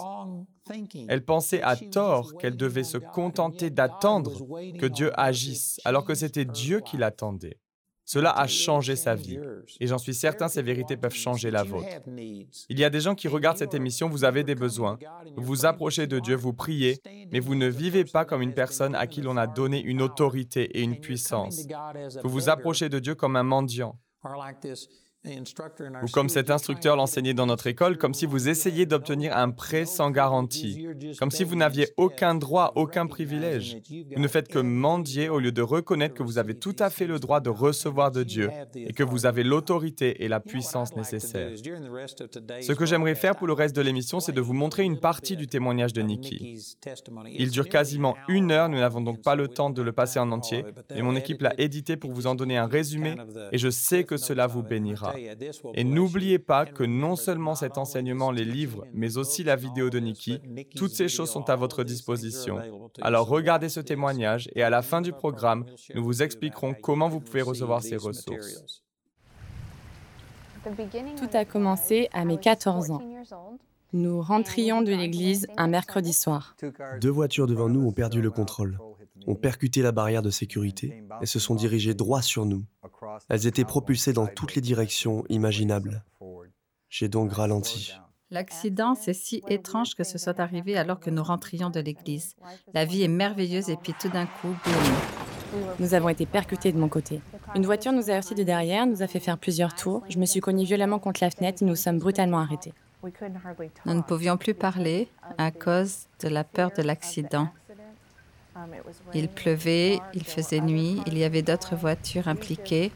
Elle 1.09 1.25
pensait 1.25 1.63
à 1.63 1.77
tort 1.77 2.37
qu'elle 2.39 2.57
devait 2.57 2.85
se 2.85 2.99
contenter 2.99 3.71
d'attendre 3.71 4.33
que 4.79 4.87
Dieu 4.87 5.13
agisse, 5.19 5.81
alors 5.85 6.05
que 6.05 6.15
c'était 6.15 6.45
Dieu 6.45 6.81
qui 6.81 6.97
l'attendait. 6.97 7.61
Cela 8.07 8.31
a 8.31 8.47
changé 8.47 8.95
sa 8.95 9.17
vie. 9.17 9.39
Et 9.81 9.89
j'en 9.89 9.99
suis 9.99 10.15
certain, 10.15 10.47
ces 10.47 10.63
vérités 10.63 10.97
peuvent 10.97 11.13
changer 11.13 11.51
la 11.51 11.65
vôtre. 11.65 11.89
Il 12.69 12.79
y 12.79 12.85
a 12.85 12.91
des 12.91 13.01
gens 13.01 13.17
qui 13.17 13.27
regardent 13.27 13.59
cette 13.59 13.75
émission, 13.75 14.09
vous 14.09 14.25
avez 14.25 14.45
des 14.45 14.55
besoins. 14.55 14.97
Vous 15.37 15.43
vous 15.43 15.67
approchez 15.67 16.07
de 16.07 16.21
Dieu, 16.21 16.37
vous 16.37 16.53
priez, 16.53 17.01
mais 17.33 17.41
vous 17.41 17.57
ne 17.57 17.67
vivez 17.67 18.05
pas 18.05 18.25
comme 18.25 18.43
une 18.43 18.55
personne 18.55 18.95
à 18.95 19.09
qui 19.09 19.23
l'on 19.23 19.37
a 19.37 19.49
donné 19.49 19.83
une 19.83 20.03
autorité 20.03 20.79
et 20.79 20.83
une 20.83 21.01
puissance. 21.01 21.67
Vous 22.23 22.31
vous 22.31 22.49
approchez 22.49 22.89
de 22.89 23.01
Dieu 23.01 23.17
comme 23.17 23.35
un 23.35 23.43
mendiant. 23.43 23.99
Ou 26.03 26.07
comme 26.13 26.29
cet 26.29 26.51
instructeur 26.51 26.97
l'enseignait 26.97 27.35
dans 27.35 27.47
notre 27.47 27.67
école, 27.67 27.99
comme 27.99 28.15
si 28.15 28.27
vous 28.27 28.49
essayiez 28.49 28.87
d'obtenir 28.87 29.37
un 29.37 29.51
prêt 29.51 29.85
sans 29.85 30.11
garantie, 30.11 30.87
comme 31.19 31.31
si 31.31 31.45
vous 31.45 31.57
n'aviez 31.57 31.89
aucun 31.97 32.35
droit, 32.35 32.73
aucun 32.77 33.07
privilège. 33.07 33.79
Vous 34.15 34.23
ne 34.23 34.29
faites 34.29 34.49
que 34.49 34.59
mendier 34.59 35.29
au 35.29 35.39
lieu 35.39 35.53
de 35.53 35.63
reconnaître 35.63 36.15
que 36.15 36.23
vous 36.23 36.39
avez 36.39 36.55
tout 36.55 36.77
à 36.79 36.91
fait 36.91 37.07
le 37.07 37.19
droit 37.19 37.41
de 37.41 37.51
recevoir 37.51 38.11
de 38.11 38.23
Dieu 38.23 38.51
et 38.75 38.93
que 38.93 39.03
vous 39.03 39.27
avez 39.27 39.43
l'autorité 39.43 40.25
et 40.25 40.29
la 40.29 40.41
puissance 40.41 40.95
nécessaires. 40.97 41.51
Ce 41.57 42.73
que 42.73 42.87
j'aimerais 42.87 43.15
faire 43.15 43.37
pour 43.37 43.47
le 43.47 43.53
reste 43.53 43.75
de 43.77 43.83
l'émission, 43.83 44.21
c'est 44.21 44.33
de 44.33 44.41
vous 44.41 44.55
montrer 44.55 44.85
une 44.85 44.99
partie 44.99 45.37
du 45.37 45.47
témoignage 45.47 45.93
de 45.93 46.03
Nikki. 46.03 46.59
Il 47.33 47.51
dure 47.51 47.69
quasiment 47.69 48.17
une 48.29 48.51
heure, 48.51 48.69
nous 48.69 48.79
n'avons 48.79 49.01
donc 49.01 49.23
pas 49.23 49.35
le 49.35 49.49
temps 49.49 49.71
de 49.71 49.83
le 49.83 49.93
passer 49.93 50.19
en 50.19 50.31
entier, 50.33 50.65
mais 50.91 51.03
mon 51.03 51.17
équipe 51.17 51.43
l'a 51.43 51.55
édité 51.59 51.97
pour 51.97 52.13
vous 52.13 52.27
en 52.27 52.35
donner 52.35 52.57
un 52.57 52.67
résumé 52.67 53.15
et 53.53 53.59
je 53.59 53.71
sais 53.71 54.05
que 54.05 54.17
cela 54.17 54.47
vous 54.47 54.63
bénira. 54.63 55.16
Et 55.75 55.85
n'oubliez 55.85 56.39
pas 56.39 56.67
que 56.67 56.85
non 56.85 57.17
seulement 57.17 57.55
cet 57.55 57.79
enseignement, 57.79 58.31
les 58.31 58.45
livres, 58.45 58.87
mais 58.93 59.17
aussi 59.17 59.45
la 59.45 59.57
vidéo 59.57 59.91
de 59.91 59.99
Nikki, 59.99 60.41
toutes 60.75 60.93
ces 60.93 61.09
choses 61.09 61.31
sont 61.31 61.49
à 61.51 61.57
votre 61.57 61.85
disposition. 61.85 62.59
Alors 63.01 63.27
regardez 63.27 63.69
ce 63.69 63.81
témoignage 63.81 64.49
et 64.55 64.63
à 64.63 64.71
la 64.71 64.83
fin 64.83 65.01
du 65.01 65.13
programme, 65.13 65.65
nous 65.95 66.05
vous 66.05 66.23
expliquerons 66.23 66.75
comment 66.75 67.09
vous 67.09 67.21
pouvez 67.21 67.43
recevoir 67.43 67.83
ces 67.83 67.97
ressources. 67.97 68.83
Tout 70.65 71.37
a 71.37 71.45
commencé 71.45 72.09
à 72.13 72.25
mes 72.25 72.39
14 72.39 72.91
ans. 72.91 73.03
Nous 73.93 74.21
rentrions 74.21 74.83
de 74.83 74.93
l'église 74.93 75.47
un 75.57 75.69
mercredi 75.69 76.13
soir. 76.13 76.57
Deux 77.01 77.11
voitures 77.11 77.47
devant 77.47 77.69
nous 77.69 77.87
ont 77.87 77.93
perdu 77.93 78.21
le 78.21 78.31
contrôle 78.31 78.79
ont 79.27 79.35
percuté 79.35 79.83
la 79.83 79.93
barrière 79.93 80.23
de 80.23 80.31
sécurité 80.31 81.03
et 81.21 81.27
se 81.27 81.39
sont 81.39 81.55
dirigées 81.55 81.95
droit 81.95 82.23
sur 82.23 82.47
nous. 82.47 82.65
Elles 83.29 83.47
étaient 83.47 83.65
propulsées 83.65 84.13
dans 84.13 84.27
toutes 84.27 84.55
les 84.55 84.61
directions 84.61 85.25
imaginables. 85.29 86.05
J'ai 86.89 87.09
donc 87.09 87.33
ralenti. 87.33 87.93
L'accident, 88.31 88.97
c'est 88.97 89.15
si 89.15 89.43
étrange 89.49 89.95
que 89.95 90.03
ce 90.03 90.19
soit 90.19 90.41
arrivé 90.41 90.77
alors 90.77 90.99
que 90.99 91.11
nous 91.11 91.23
rentrions 91.23 91.71
de 91.71 91.79
l'église. 91.79 92.35
La 92.75 92.85
vie 92.85 93.03
est 93.03 93.09
merveilleuse 93.09 93.71
et 93.71 93.77
puis 93.77 93.95
tout 94.01 94.09
d'un 94.09 94.27
coup, 94.27 94.49
boum. 94.65 95.63
Nous 95.79 95.95
avons 95.95 96.09
été 96.09 96.27
percutés 96.27 96.73
de 96.73 96.79
mon 96.79 96.89
côté. 96.89 97.21
Une 97.55 97.65
voiture 97.65 97.93
nous 97.93 98.11
a 98.11 98.15
heurté 98.15 98.35
de 98.35 98.43
derrière, 98.43 98.87
nous 98.87 99.03
a 99.03 99.07
fait 99.07 99.21
faire 99.21 99.39
plusieurs 99.39 99.75
tours. 99.75 100.03
Je 100.09 100.19
me 100.19 100.27
suis 100.27 100.41
cogné 100.41 100.65
violemment 100.65 100.99
contre 100.99 101.23
la 101.23 101.31
fenêtre 101.31 101.63
et 101.63 101.67
nous 101.67 101.77
sommes 101.77 101.99
brutalement 101.99 102.41
arrêtés. 102.41 102.73
Nous 103.85 103.95
ne 103.95 104.03
pouvions 104.03 104.37
plus 104.37 104.55
parler 104.55 105.09
à 105.39 105.51
cause 105.53 106.07
de 106.21 106.29
la 106.29 106.43
peur 106.43 106.71
de 106.77 106.83
l'accident. 106.83 107.49
Il 109.15 109.29
pleuvait, 109.29 110.01
il 110.15 110.25
faisait 110.25 110.61
nuit, 110.61 111.01
il 111.07 111.19
y 111.19 111.25
avait 111.25 111.43
d'autres 111.43 111.77
voitures 111.77 112.29
impliquées. 112.29 112.93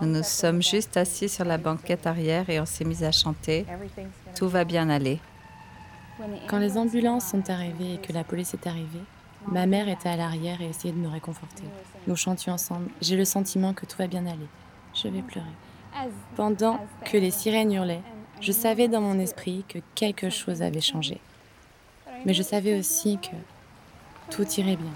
Nous 0.00 0.08
nous 0.08 0.22
sommes 0.22 0.62
juste 0.62 0.96
assis 0.96 1.28
sur 1.28 1.44
la 1.44 1.58
banquette 1.58 2.06
arrière 2.06 2.48
et 2.48 2.60
on 2.60 2.66
s'est 2.66 2.84
mis 2.84 3.04
à 3.04 3.12
chanter. 3.12 3.66
Tout 4.34 4.48
va 4.48 4.64
bien 4.64 4.88
aller. 4.88 5.20
Quand 6.48 6.58
les 6.58 6.76
ambulances 6.78 7.26
sont 7.26 7.50
arrivées 7.50 7.94
et 7.94 7.98
que 7.98 8.12
la 8.12 8.24
police 8.24 8.54
est 8.54 8.66
arrivée, 8.66 9.02
ma 9.46 9.66
mère 9.66 9.88
était 9.88 10.08
à 10.08 10.16
l'arrière 10.16 10.60
et 10.60 10.68
essayait 10.68 10.94
de 10.94 10.98
me 10.98 11.08
réconforter. 11.08 11.64
Nous 12.06 12.16
chantions 12.16 12.52
ensemble. 12.52 12.88
J'ai 13.00 13.16
le 13.16 13.24
sentiment 13.24 13.74
que 13.74 13.86
tout 13.86 13.96
va 13.98 14.06
bien 14.06 14.26
aller. 14.26 14.48
Je 14.94 15.08
vais 15.08 15.22
pleurer. 15.22 15.46
Pendant 16.36 16.78
que 17.04 17.16
les 17.16 17.30
sirènes 17.30 17.72
hurlaient, 17.72 18.02
je 18.40 18.52
savais 18.52 18.88
dans 18.88 19.00
mon 19.00 19.18
esprit 19.18 19.64
que 19.68 19.78
quelque 19.94 20.30
chose 20.30 20.62
avait 20.62 20.80
changé. 20.80 21.20
Mais 22.24 22.34
je 22.34 22.42
savais 22.42 22.78
aussi 22.78 23.18
que 23.18 23.36
tout 24.32 24.48
irait 24.58 24.76
bien. 24.76 24.92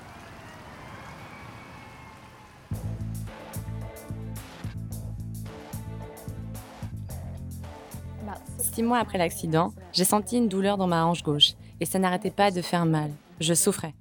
Six 8.58 8.82
mois 8.82 8.98
après 8.98 9.18
l'accident, 9.18 9.72
j'ai 9.92 10.04
senti 10.04 10.36
une 10.36 10.48
douleur 10.48 10.76
dans 10.76 10.86
ma 10.86 11.06
hanche 11.06 11.22
gauche 11.22 11.52
et 11.80 11.86
ça 11.86 11.98
n'arrêtait 11.98 12.30
pas 12.30 12.50
de 12.50 12.62
faire 12.62 12.86
mal. 12.86 13.10
Je 13.40 13.54
souffrais. 13.54 13.94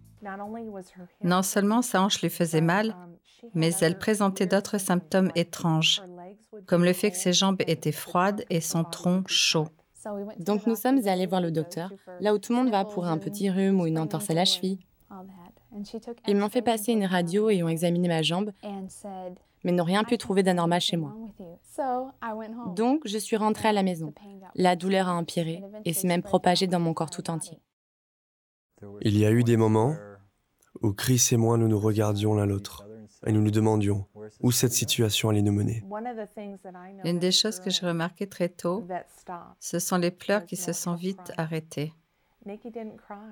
Non 1.24 1.44
seulement 1.44 1.82
sa 1.82 2.02
hanche 2.02 2.22
lui 2.22 2.30
faisait 2.30 2.62
mal, 2.62 2.96
mais 3.54 3.72
elle 3.82 3.98
présentait 3.98 4.48
d'autres 4.48 4.78
symptômes 4.78 5.32
étranges, 5.36 6.02
comme 6.66 6.84
le 6.84 6.94
fait 6.94 7.12
que 7.12 7.18
ses 7.18 7.34
jambes 7.34 7.62
étaient 7.68 7.92
froides 7.92 8.44
et 8.50 8.62
son 8.62 8.84
tronc 8.84 9.24
chaud. 9.28 9.68
Donc 10.40 10.66
nous 10.68 10.76
sommes 10.76 11.08
allés 11.08 11.26
voir 11.26 11.42
le 11.42 11.52
docteur, 11.52 11.92
là 12.20 12.34
où 12.34 12.38
tout 12.38 12.54
le 12.54 12.60
monde 12.60 12.72
va 12.72 12.86
pour 12.86 13.06
un 13.06 13.18
petit 13.18 13.50
rhume 13.50 13.80
ou 13.80 13.88
une 13.88 14.00
entorse 14.00 14.30
à 14.30 14.34
la 14.34 14.46
cheville. 14.46 14.80
Ils 16.28 16.38
m'ont 16.38 16.50
fait 16.50 16.62
passer 16.62 16.92
une 16.92 17.06
radio 17.06 17.50
et 17.50 17.64
ont 17.64 17.70
examiné 17.70 18.08
ma 18.08 18.22
jambe, 18.22 18.52
mais 19.64 19.72
n'ont 19.72 19.84
rien 19.84 20.04
pu 20.04 20.18
trouver 20.18 20.44
d'anormal 20.44 20.82
chez 20.82 20.98
moi. 20.98 21.16
Donc, 22.76 23.02
je 23.06 23.18
suis 23.18 23.36
rentrée 23.36 23.70
à 23.70 23.74
la 23.74 23.84
maison. 23.84 24.14
La 24.56 24.76
douleur 24.76 25.08
a 25.08 25.14
empiré 25.14 25.64
et 25.84 25.94
s'est 25.94 26.08
même 26.08 26.24
propagée 26.24 26.68
dans 26.68 26.80
mon 26.80 26.94
corps 26.94 27.10
tout 27.10 27.30
entier. 27.30 27.60
Il 29.02 29.18
y 29.18 29.26
a 29.26 29.32
eu 29.32 29.44
des 29.44 29.58
moments 29.58 29.96
où 30.82 30.92
Chris 30.92 31.30
et 31.32 31.38
moi 31.38 31.58
nous 31.58 31.68
nous 31.68 31.80
regardions 31.80 32.34
l'un 32.34 32.46
l'autre 32.46 32.86
et 33.26 33.32
nous 33.32 33.42
nous 33.42 33.52
demandions 33.52 34.06
où 34.42 34.52
cette 34.52 34.74
situation 34.74 35.30
allait 35.30 35.42
nous 35.42 35.52
mener. 35.52 35.84
Une 37.04 37.20
des 37.20 37.32
choses 37.32 37.60
que 37.60 37.70
j'ai 37.70 37.86
remarquées 37.86 38.28
très 38.28 38.50
tôt, 38.50 38.86
ce 39.60 39.80
sont 39.80 39.98
les 39.98 40.12
pleurs 40.12 40.46
qui 40.46 40.56
se 40.56 40.74
sont 40.74 40.96
vite 40.96 41.32
arrêtés. 41.38 41.94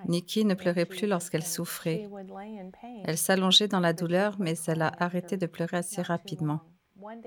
Nikki 0.07 0.45
ne 0.45 0.53
pleurait 0.53 0.85
plus 0.85 1.07
lorsqu'elle 1.07 1.43
souffrait. 1.43 2.09
Elle 3.05 3.17
s'allongeait 3.17 3.67
dans 3.67 3.79
la 3.79 3.93
douleur, 3.93 4.37
mais 4.39 4.55
elle 4.67 4.81
a 4.81 4.91
arrêté 4.99 5.37
de 5.37 5.45
pleurer 5.45 5.77
assez 5.77 6.01
rapidement. 6.01 6.61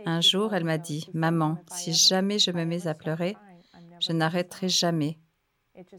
Un 0.05 0.21
jour, 0.21 0.55
elle 0.55 0.65
m'a 0.65 0.79
dit, 0.79 1.09
Maman, 1.13 1.59
si 1.71 1.93
jamais 1.93 2.39
je 2.39 2.51
me 2.51 2.65
mets 2.65 2.87
à 2.87 2.95
pleurer, 2.95 3.37
je 4.01 4.13
n'arrêterai 4.13 4.69
jamais. 4.69 5.19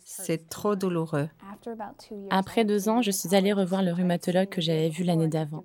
C'est 0.04 0.50
trop 0.50 0.76
douloureux. 0.76 1.30
Après 2.30 2.66
deux 2.66 2.90
ans, 2.90 3.02
je 3.02 3.12
suis 3.12 3.36
allée 3.36 3.54
revoir 3.54 3.84
le 3.84 3.94
rhumatologue 3.94 4.50
que 4.50 4.62
j'avais 4.62 4.90
vu 4.90 5.04
l'année 5.04 5.28
d'avant 5.28 5.64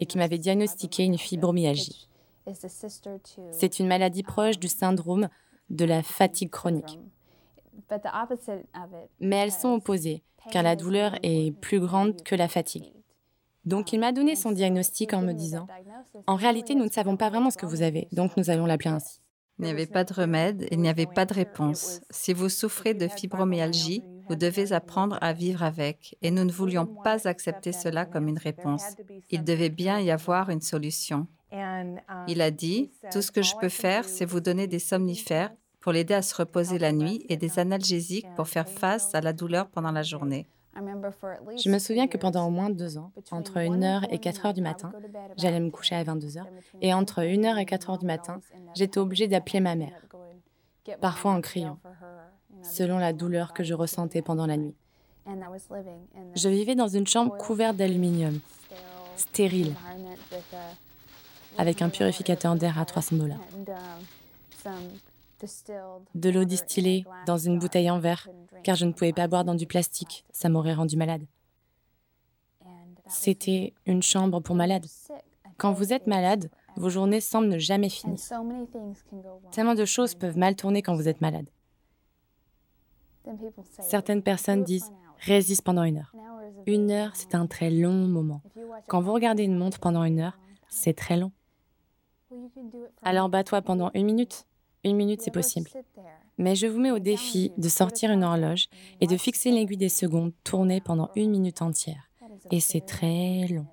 et 0.00 0.06
qui 0.06 0.18
m'avait 0.18 0.38
diagnostiqué 0.38 1.04
une 1.04 1.18
fibromyalgie. 1.18 2.08
C'est 3.52 3.78
une 3.78 3.86
maladie 3.86 4.22
proche 4.22 4.58
du 4.58 4.68
syndrome 4.68 5.28
de 5.70 5.84
la 5.86 6.02
fatigue 6.02 6.50
chronique. 6.50 6.98
Mais 9.20 9.36
elles 9.36 9.52
sont 9.52 9.74
opposées, 9.74 10.22
car 10.50 10.62
la 10.62 10.76
douleur 10.76 11.16
est 11.22 11.52
plus 11.60 11.80
grande 11.80 12.22
que 12.22 12.34
la 12.34 12.48
fatigue. 12.48 12.92
Donc 13.64 13.92
il 13.92 14.00
m'a 14.00 14.12
donné 14.12 14.36
son 14.36 14.52
diagnostic 14.52 15.14
en 15.14 15.22
me 15.22 15.32
disant, 15.32 15.66
en 16.26 16.36
réalité, 16.36 16.74
nous 16.74 16.84
ne 16.84 16.90
savons 16.90 17.16
pas 17.16 17.30
vraiment 17.30 17.50
ce 17.50 17.56
que 17.56 17.66
vous 17.66 17.82
avez, 17.82 18.08
donc 18.12 18.36
nous 18.36 18.50
allons 18.50 18.66
l'appeler 18.66 18.90
ainsi. 18.90 19.20
Il 19.58 19.64
n'y 19.64 19.70
avait 19.70 19.86
pas 19.86 20.04
de 20.04 20.12
remède, 20.12 20.66
il 20.70 20.80
n'y 20.80 20.88
avait 20.88 21.06
pas 21.06 21.26
de 21.26 21.34
réponse. 21.34 22.00
Si 22.10 22.32
vous 22.32 22.48
souffrez 22.48 22.92
de 22.92 23.06
fibromyalgie, 23.06 24.02
vous 24.28 24.34
devez 24.34 24.72
apprendre 24.72 25.16
à 25.20 25.32
vivre 25.32 25.62
avec, 25.62 26.16
et 26.22 26.30
nous 26.30 26.44
ne 26.44 26.52
voulions 26.52 26.86
pas 26.86 27.28
accepter 27.28 27.72
cela 27.72 28.04
comme 28.04 28.28
une 28.28 28.38
réponse. 28.38 28.84
Il 29.30 29.44
devait 29.44 29.70
bien 29.70 30.00
y 30.00 30.10
avoir 30.10 30.50
une 30.50 30.60
solution. 30.60 31.26
Il 32.26 32.40
a 32.40 32.50
dit, 32.50 32.90
tout 33.12 33.22
ce 33.22 33.30
que 33.30 33.42
je 33.42 33.54
peux 33.60 33.68
faire, 33.68 34.04
c'est 34.04 34.24
vous 34.24 34.40
donner 34.40 34.66
des 34.66 34.80
somnifères 34.80 35.52
pour 35.84 35.92
l'aider 35.92 36.14
à 36.14 36.22
se 36.22 36.34
reposer 36.34 36.78
la 36.78 36.92
nuit 36.92 37.26
et 37.28 37.36
des 37.36 37.58
analgésiques 37.58 38.26
pour 38.36 38.48
faire 38.48 38.66
face 38.66 39.14
à 39.14 39.20
la 39.20 39.34
douleur 39.34 39.68
pendant 39.68 39.92
la 39.92 40.02
journée. 40.02 40.46
Je 40.74 41.68
me 41.68 41.78
souviens 41.78 42.08
que 42.08 42.16
pendant 42.16 42.46
au 42.46 42.50
moins 42.50 42.70
deux 42.70 42.96
ans, 42.96 43.12
entre 43.30 43.58
1h 43.58 44.06
et 44.08 44.16
4h 44.16 44.54
du 44.54 44.62
matin, 44.62 44.92
j'allais 45.36 45.60
me 45.60 45.68
coucher 45.68 45.94
à 45.94 46.02
22h, 46.02 46.42
et 46.80 46.94
entre 46.94 47.20
1h 47.20 47.58
et 47.58 47.66
4h 47.66 47.98
du 47.98 48.06
matin, 48.06 48.40
j'étais 48.74 48.96
obligée 48.96 49.28
d'appeler 49.28 49.60
ma 49.60 49.74
mère, 49.74 50.00
parfois 51.02 51.32
en 51.32 51.42
criant, 51.42 51.78
selon 52.62 52.96
la 52.96 53.12
douleur 53.12 53.52
que 53.52 53.62
je 53.62 53.74
ressentais 53.74 54.22
pendant 54.22 54.46
la 54.46 54.56
nuit. 54.56 54.74
Je 56.34 56.48
vivais 56.48 56.76
dans 56.76 56.88
une 56.88 57.06
chambre 57.06 57.36
couverte 57.36 57.76
d'aluminium, 57.76 58.40
stérile, 59.16 59.74
avec 61.58 61.82
un 61.82 61.90
purificateur 61.90 62.54
d'air 62.54 62.78
à 62.78 62.86
300 62.86 63.16
dollars 63.16 63.40
de 66.14 66.30
l'eau 66.30 66.44
distillée 66.44 67.04
dans 67.26 67.36
une 67.36 67.58
bouteille 67.58 67.90
en 67.90 67.98
verre, 67.98 68.28
car 68.62 68.76
je 68.76 68.84
ne 68.84 68.92
pouvais 68.92 69.12
pas 69.12 69.28
boire 69.28 69.44
dans 69.44 69.54
du 69.54 69.66
plastique, 69.66 70.24
ça 70.32 70.48
m'aurait 70.48 70.74
rendu 70.74 70.96
malade. 70.96 71.26
C'était 73.06 73.74
une 73.86 74.02
chambre 74.02 74.40
pour 74.40 74.54
malades. 74.54 74.86
Quand 75.56 75.72
vous 75.72 75.92
êtes 75.92 76.06
malade, 76.06 76.50
vos 76.76 76.90
journées 76.90 77.20
semblent 77.20 77.48
ne 77.48 77.58
jamais 77.58 77.88
finir. 77.88 78.18
Tellement 79.52 79.74
de 79.74 79.84
choses 79.84 80.14
peuvent 80.14 80.38
mal 80.38 80.56
tourner 80.56 80.82
quand 80.82 80.94
vous 80.94 81.08
êtes 81.08 81.20
malade. 81.20 81.46
Certaines 83.80 84.22
personnes 84.22 84.64
disent 84.64 84.92
résiste 85.20 85.62
pendant 85.62 85.84
une 85.84 85.98
heure. 85.98 86.14
Une 86.66 86.90
heure, 86.90 87.12
c'est 87.14 87.34
un 87.34 87.46
très 87.46 87.70
long 87.70 88.08
moment. 88.08 88.42
Quand 88.88 89.00
vous 89.00 89.12
regardez 89.12 89.44
une 89.44 89.56
montre 89.56 89.78
pendant 89.78 90.04
une 90.04 90.20
heure, 90.20 90.38
c'est 90.68 90.94
très 90.94 91.16
long. 91.16 91.32
Alors 93.02 93.28
bats-toi 93.28 93.62
pendant 93.62 93.90
une 93.94 94.06
minute, 94.06 94.46
une 94.84 94.96
minute, 94.96 95.22
c'est 95.22 95.30
possible. 95.30 95.70
Mais 96.38 96.54
je 96.56 96.66
vous 96.66 96.80
mets 96.80 96.90
au 96.90 96.98
défi 96.98 97.52
de 97.56 97.68
sortir 97.68 98.10
une 98.10 98.24
horloge 98.24 98.68
et 99.00 99.06
de 99.06 99.16
fixer 99.16 99.50
l'aiguille 99.50 99.76
des 99.76 99.88
secondes 99.88 100.32
tournée 100.42 100.80
pendant 100.80 101.10
une 101.14 101.30
minute 101.30 101.62
entière. 101.62 102.10
Et 102.50 102.60
c'est 102.60 102.84
très 102.84 103.46
long. 103.48 103.66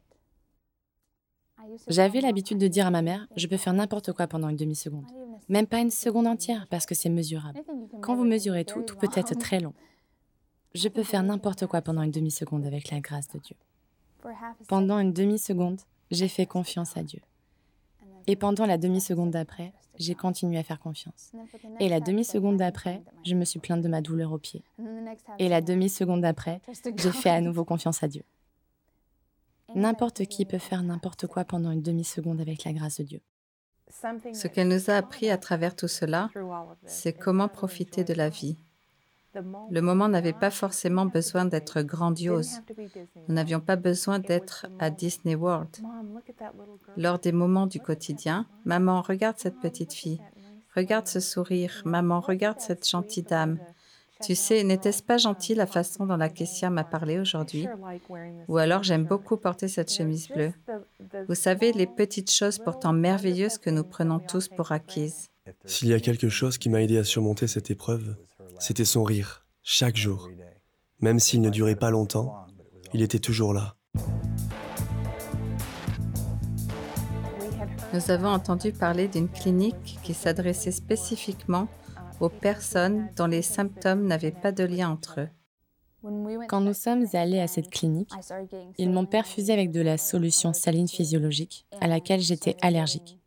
J'avais 1.88 2.22
l'habitude 2.22 2.58
de 2.58 2.68
dire 2.68 2.88
à 2.88 2.92
ma 2.92 3.02
mère, 3.02 3.28
je 3.36 3.48
peux 3.48 3.58
faire 3.58 3.74
n'importe 3.74 4.12
quoi 4.14 4.28
pendant 4.28 4.50
une 4.50 4.58
demi-seconde. 4.58 5.06
Même 5.50 5.68
pas 5.68 5.80
une 5.80 5.92
seconde 5.92 6.28
entière, 6.28 6.68
parce 6.70 6.86
que 6.86 6.96
c'est 6.96 7.10
mesurable. 7.10 7.62
Quand 8.02 8.16
vous 8.16 8.26
mesurez 8.26 8.66
tout, 8.66 8.82
tout 8.84 8.96
peut 8.98 9.10
être 9.16 9.36
très 9.38 9.60
long. 9.60 9.74
Je 10.74 10.88
peux 10.88 11.04
faire 11.04 11.24
n'importe 11.24 11.68
quoi 11.68 11.82
pendant 11.82 12.04
une 12.04 12.12
demi-seconde 12.12 12.66
avec 12.66 12.92
la 12.92 13.00
grâce 13.00 13.28
de 13.30 13.40
Dieu. 13.40 13.56
Pendant 14.68 15.00
une 15.00 15.14
demi-seconde, 15.14 15.82
j'ai 16.12 16.28
fait 16.28 16.46
confiance 16.46 16.96
à 16.96 17.04
Dieu. 17.04 17.22
Et 18.28 18.36
pendant 18.36 18.66
la 18.66 18.78
demi-seconde 18.78 19.32
d'après, 19.32 19.74
j'ai 19.98 20.16
continué 20.16 20.58
à 20.58 20.64
faire 20.64 20.80
confiance. 20.80 21.32
Et 21.80 21.90
la 21.90 22.00
demi-seconde 22.00 22.58
d'après, 22.58 23.02
je 23.26 23.36
me 23.36 23.46
suis 23.46 23.60
plainte 23.60 23.82
de 23.82 23.88
ma 23.88 24.02
douleur 24.02 24.32
au 24.32 24.38
pied. 24.38 24.64
Et 25.40 25.50
la 25.50 25.62
demi-seconde 25.62 26.22
d'après, 26.22 26.62
j'ai 26.96 27.12
fait 27.12 27.30
à 27.30 27.42
nouveau 27.42 27.66
confiance 27.66 28.04
à 28.04 28.08
Dieu. 28.08 28.24
N'importe 29.76 30.26
qui 30.26 30.46
peut 30.46 30.58
faire 30.58 30.84
n'importe 30.84 31.28
quoi 31.28 31.46
pendant 31.46 31.72
une 31.72 31.82
demi-seconde 31.82 32.42
avec 32.42 32.64
la 32.64 32.74
grâce 32.74 32.98
de 32.98 33.04
Dieu. 33.04 33.22
Ce 34.34 34.48
qu'elle 34.48 34.68
nous 34.68 34.90
a 34.90 34.96
appris 34.96 35.30
à 35.30 35.38
travers 35.38 35.76
tout 35.76 35.88
cela, 35.88 36.30
c'est 36.86 37.14
comment 37.14 37.48
profiter 37.48 38.04
de 38.04 38.14
la 38.14 38.30
vie. 38.30 38.58
Le 39.70 39.82
moment 39.82 40.10
n'avait 40.10 40.34
pas 40.34 40.52
forcément 40.52 41.06
besoin 41.06 41.46
d'être 41.46 41.82
grandiose. 41.82 42.60
Nous 43.28 43.36
n'avions 43.36 43.62
pas 43.62 43.78
besoin 43.78 44.20
d'être 44.20 44.66
à 44.80 44.90
Disney 44.90 45.36
World. 45.36 45.70
Lors 46.98 47.20
des 47.20 47.32
moments 47.32 47.68
du 47.68 47.80
quotidien, 47.80 48.46
Maman, 48.66 49.02
regarde 49.02 49.38
cette 49.38 49.60
petite 49.60 49.94
fille. 49.94 50.22
Regarde 50.76 51.08
ce 51.08 51.20
sourire. 51.20 51.82
Maman, 51.86 52.20
regarde 52.20 52.60
cette 52.60 52.88
gentille 52.88 53.24
dame. 53.24 53.60
Tu 54.22 54.36
sais, 54.36 54.64
n'était-ce 54.64 55.02
pas 55.02 55.18
gentil 55.18 55.56
la 55.56 55.66
façon 55.66 56.06
dont 56.06 56.16
la 56.16 56.30
caissière 56.30 56.70
m'a 56.70 56.84
parlé 56.84 57.20
aujourd'hui? 57.20 57.68
Ou 58.48 58.58
alors 58.58 58.84
j'aime 58.84 59.06
beaucoup 59.06 59.36
porter 59.36 59.68
cette 59.68 59.92
chemise 59.92 60.28
bleue. 60.28 60.54
Vous 61.28 61.36
savez, 61.36 61.72
les 61.72 61.88
petites 61.88 62.32
choses 62.32 62.60
pourtant 62.60 62.94
merveilleuses 62.94 63.58
que 63.58 63.72
nous 63.72 63.84
prenons 63.84 64.20
tous 64.20 64.48
pour 64.48 64.72
acquises. 64.72 65.30
S'il 65.66 65.88
y 65.88 65.94
a 65.94 66.00
quelque 66.00 66.30
chose 66.30 66.60
qui 66.60 66.70
m'a 66.70 66.84
aidé 66.84 66.98
à 66.98 67.04
surmonter 67.04 67.48
cette 67.48 67.72
épreuve, 67.72 68.16
c'était 68.60 68.86
son 68.86 69.04
rire, 69.04 69.46
chaque 69.64 69.98
jour. 69.98 70.30
Même 71.00 71.20
s'il 71.20 71.42
ne 71.42 71.50
durait 71.50 71.76
pas 71.76 71.90
longtemps, 71.90 72.46
il 72.94 73.02
était 73.02 73.20
toujours 73.20 73.54
là. 73.54 73.76
Nous 77.94 78.12
avons 78.12 78.30
entendu 78.30 78.72
parler 78.72 79.08
d'une 79.08 79.30
clinique 79.30 80.00
qui 80.04 80.14
s'adressait 80.14 80.72
spécifiquement 80.72 81.68
aux 82.20 82.30
personnes 82.30 83.10
dont 83.18 83.28
les 83.28 83.42
symptômes 83.42 84.06
n'avaient 84.06 84.32
pas 84.32 84.52
de 84.52 84.64
lien 84.64 84.90
entre 84.90 85.22
eux. 85.22 85.30
Quand 86.48 86.62
nous 86.62 86.74
sommes 86.74 87.06
allés 87.14 87.40
à 87.40 87.48
cette 87.48 87.70
clinique, 87.70 88.12
ils 88.78 88.92
m'ont 88.92 89.06
perfusé 89.06 89.54
avec 89.54 89.72
de 89.72 89.82
la 89.82 89.98
solution 89.98 90.54
saline 90.54 90.88
physiologique 90.88 91.66
à 91.80 91.88
laquelle 91.88 92.22
j'étais 92.22 92.58
allergique. 92.62 93.20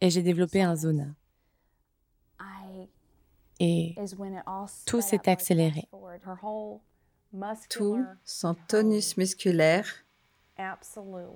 Et 0.00 0.10
j'ai 0.10 0.22
développé 0.22 0.62
un 0.62 0.76
zona 0.76 1.06
et 3.60 3.94
tout 4.86 5.00
s'est 5.02 5.28
accéléré. 5.28 5.88
Tout 7.68 8.04
son 8.24 8.54
tonus 8.66 9.16
musculaire 9.16 9.86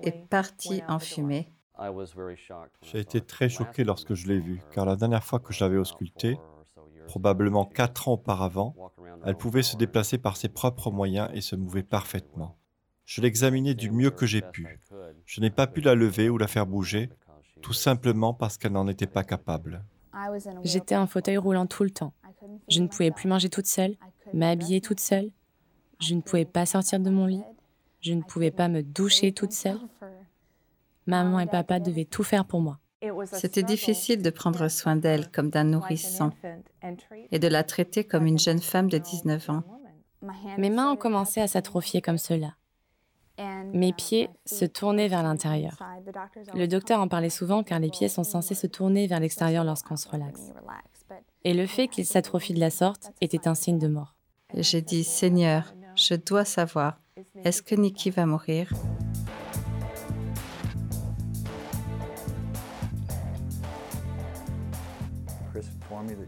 est 0.01 0.27
parti 0.29 0.81
en 0.87 0.99
fumée. 0.99 1.53
J'ai 2.81 2.99
été 2.99 3.21
très 3.21 3.49
choqué 3.49 3.83
lorsque 3.83 4.13
je 4.13 4.27
l'ai 4.27 4.39
vue, 4.39 4.61
car 4.71 4.85
la 4.85 4.95
dernière 4.95 5.23
fois 5.23 5.39
que 5.39 5.53
je 5.53 5.63
l'avais 5.63 5.77
auscultée, 5.77 6.39
probablement 7.07 7.65
quatre 7.65 8.07
ans 8.07 8.13
auparavant, 8.13 8.75
elle 9.25 9.35
pouvait 9.35 9.63
se 9.63 9.75
déplacer 9.77 10.17
par 10.17 10.37
ses 10.37 10.49
propres 10.49 10.91
moyens 10.91 11.29
et 11.33 11.41
se 11.41 11.55
mouvait 11.55 11.83
parfaitement. 11.83 12.57
Je 13.05 13.21
l'examinais 13.21 13.75
du 13.75 13.91
mieux 13.91 14.09
que 14.09 14.25
j'ai 14.25 14.41
pu. 14.41 14.79
Je 15.25 15.41
n'ai 15.41 15.51
pas 15.51 15.67
pu 15.67 15.81
la 15.81 15.95
lever 15.95 16.29
ou 16.29 16.37
la 16.37 16.47
faire 16.47 16.65
bouger, 16.65 17.09
tout 17.61 17.73
simplement 17.73 18.33
parce 18.33 18.57
qu'elle 18.57 18.71
n'en 18.71 18.87
était 18.87 19.07
pas 19.07 19.23
capable. 19.23 19.83
J'étais 20.63 20.95
en 20.95 21.07
fauteuil 21.07 21.37
roulant 21.37 21.67
tout 21.67 21.83
le 21.83 21.91
temps. 21.91 22.13
Je 22.69 22.79
ne 22.79 22.87
pouvais 22.87 23.11
plus 23.11 23.27
manger 23.27 23.49
toute 23.49 23.67
seule, 23.67 23.95
m'habiller 24.33 24.81
toute 24.81 24.99
seule. 24.99 25.29
Je 25.99 26.15
ne 26.15 26.21
pouvais 26.21 26.45
pas 26.45 26.65
sortir 26.65 26.99
de 26.99 27.09
mon 27.09 27.25
lit. 27.25 27.43
Je 28.01 28.13
ne 28.13 28.21
pouvais 28.21 28.51
pas 28.51 28.67
me 28.67 28.83
doucher 28.83 29.31
toute 29.31 29.51
seule. 29.51 29.79
Maman 31.07 31.39
et 31.39 31.47
papa 31.47 31.79
devaient 31.79 32.05
tout 32.05 32.23
faire 32.23 32.45
pour 32.45 32.61
moi. 32.61 32.79
C'était 33.33 33.63
difficile 33.63 34.21
de 34.21 34.29
prendre 34.29 34.67
soin 34.67 34.95
d'elle 34.95 35.29
comme 35.31 35.49
d'un 35.49 35.63
nourrisson 35.63 36.31
et 37.31 37.39
de 37.39 37.47
la 37.47 37.63
traiter 37.63 38.03
comme 38.03 38.25
une 38.25 38.39
jeune 38.39 38.61
femme 38.61 38.89
de 38.89 38.97
19 38.97 39.49
ans. 39.49 39.63
Mes 40.57 40.69
mains 40.69 40.91
ont 40.91 40.95
commencé 40.95 41.41
à 41.41 41.47
s'atrophier 41.47 42.01
comme 42.01 42.17
cela. 42.17 42.55
Mes 43.73 43.93
pieds 43.93 44.29
se 44.45 44.65
tournaient 44.65 45.09
vers 45.09 45.23
l'intérieur. 45.23 45.77
Le 46.53 46.67
docteur 46.67 46.99
en 46.99 47.07
parlait 47.07 47.29
souvent 47.29 47.63
car 47.63 47.79
les 47.79 47.89
pieds 47.89 48.07
sont 48.07 48.23
censés 48.23 48.55
se 48.55 48.67
tourner 48.67 49.07
vers 49.07 49.19
l'extérieur 49.19 49.63
lorsqu'on 49.63 49.97
se 49.97 50.07
relaxe. 50.07 50.53
Et 51.43 51.53
le 51.53 51.67
fait 51.67 51.87
qu'ils 51.87 52.05
s'atrophient 52.05 52.53
de 52.53 52.59
la 52.59 52.69
sorte 52.69 53.11
était 53.21 53.47
un 53.47 53.55
signe 53.55 53.77
de 53.77 53.87
mort. 53.87 54.15
J'ai 54.55 54.81
dit, 54.81 55.03
Seigneur, 55.03 55.73
je 55.95 56.15
dois 56.15 56.45
savoir, 56.45 56.99
Est-ce 57.43 57.61
que 57.61 57.75
Nikki 57.75 58.09
va 58.09 58.25
mourir? 58.25 58.71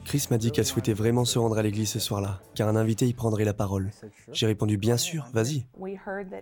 Chris 0.05 0.27
m'a 0.31 0.37
dit 0.37 0.51
qu'elle 0.51 0.65
souhaitait 0.65 0.93
vraiment 0.93 1.25
se 1.25 1.39
rendre 1.39 1.57
à 1.57 1.61
l'église 1.61 1.89
ce 1.89 1.99
soir-là, 1.99 2.41
car 2.55 2.67
un 2.69 2.75
invité 2.75 3.05
y 3.05 3.13
prendrait 3.13 3.45
la 3.45 3.53
parole. 3.53 3.91
J'ai 4.31 4.45
répondu 4.45 4.77
bien 4.77 4.97
sûr, 4.97 5.27
vas-y. 5.33 5.65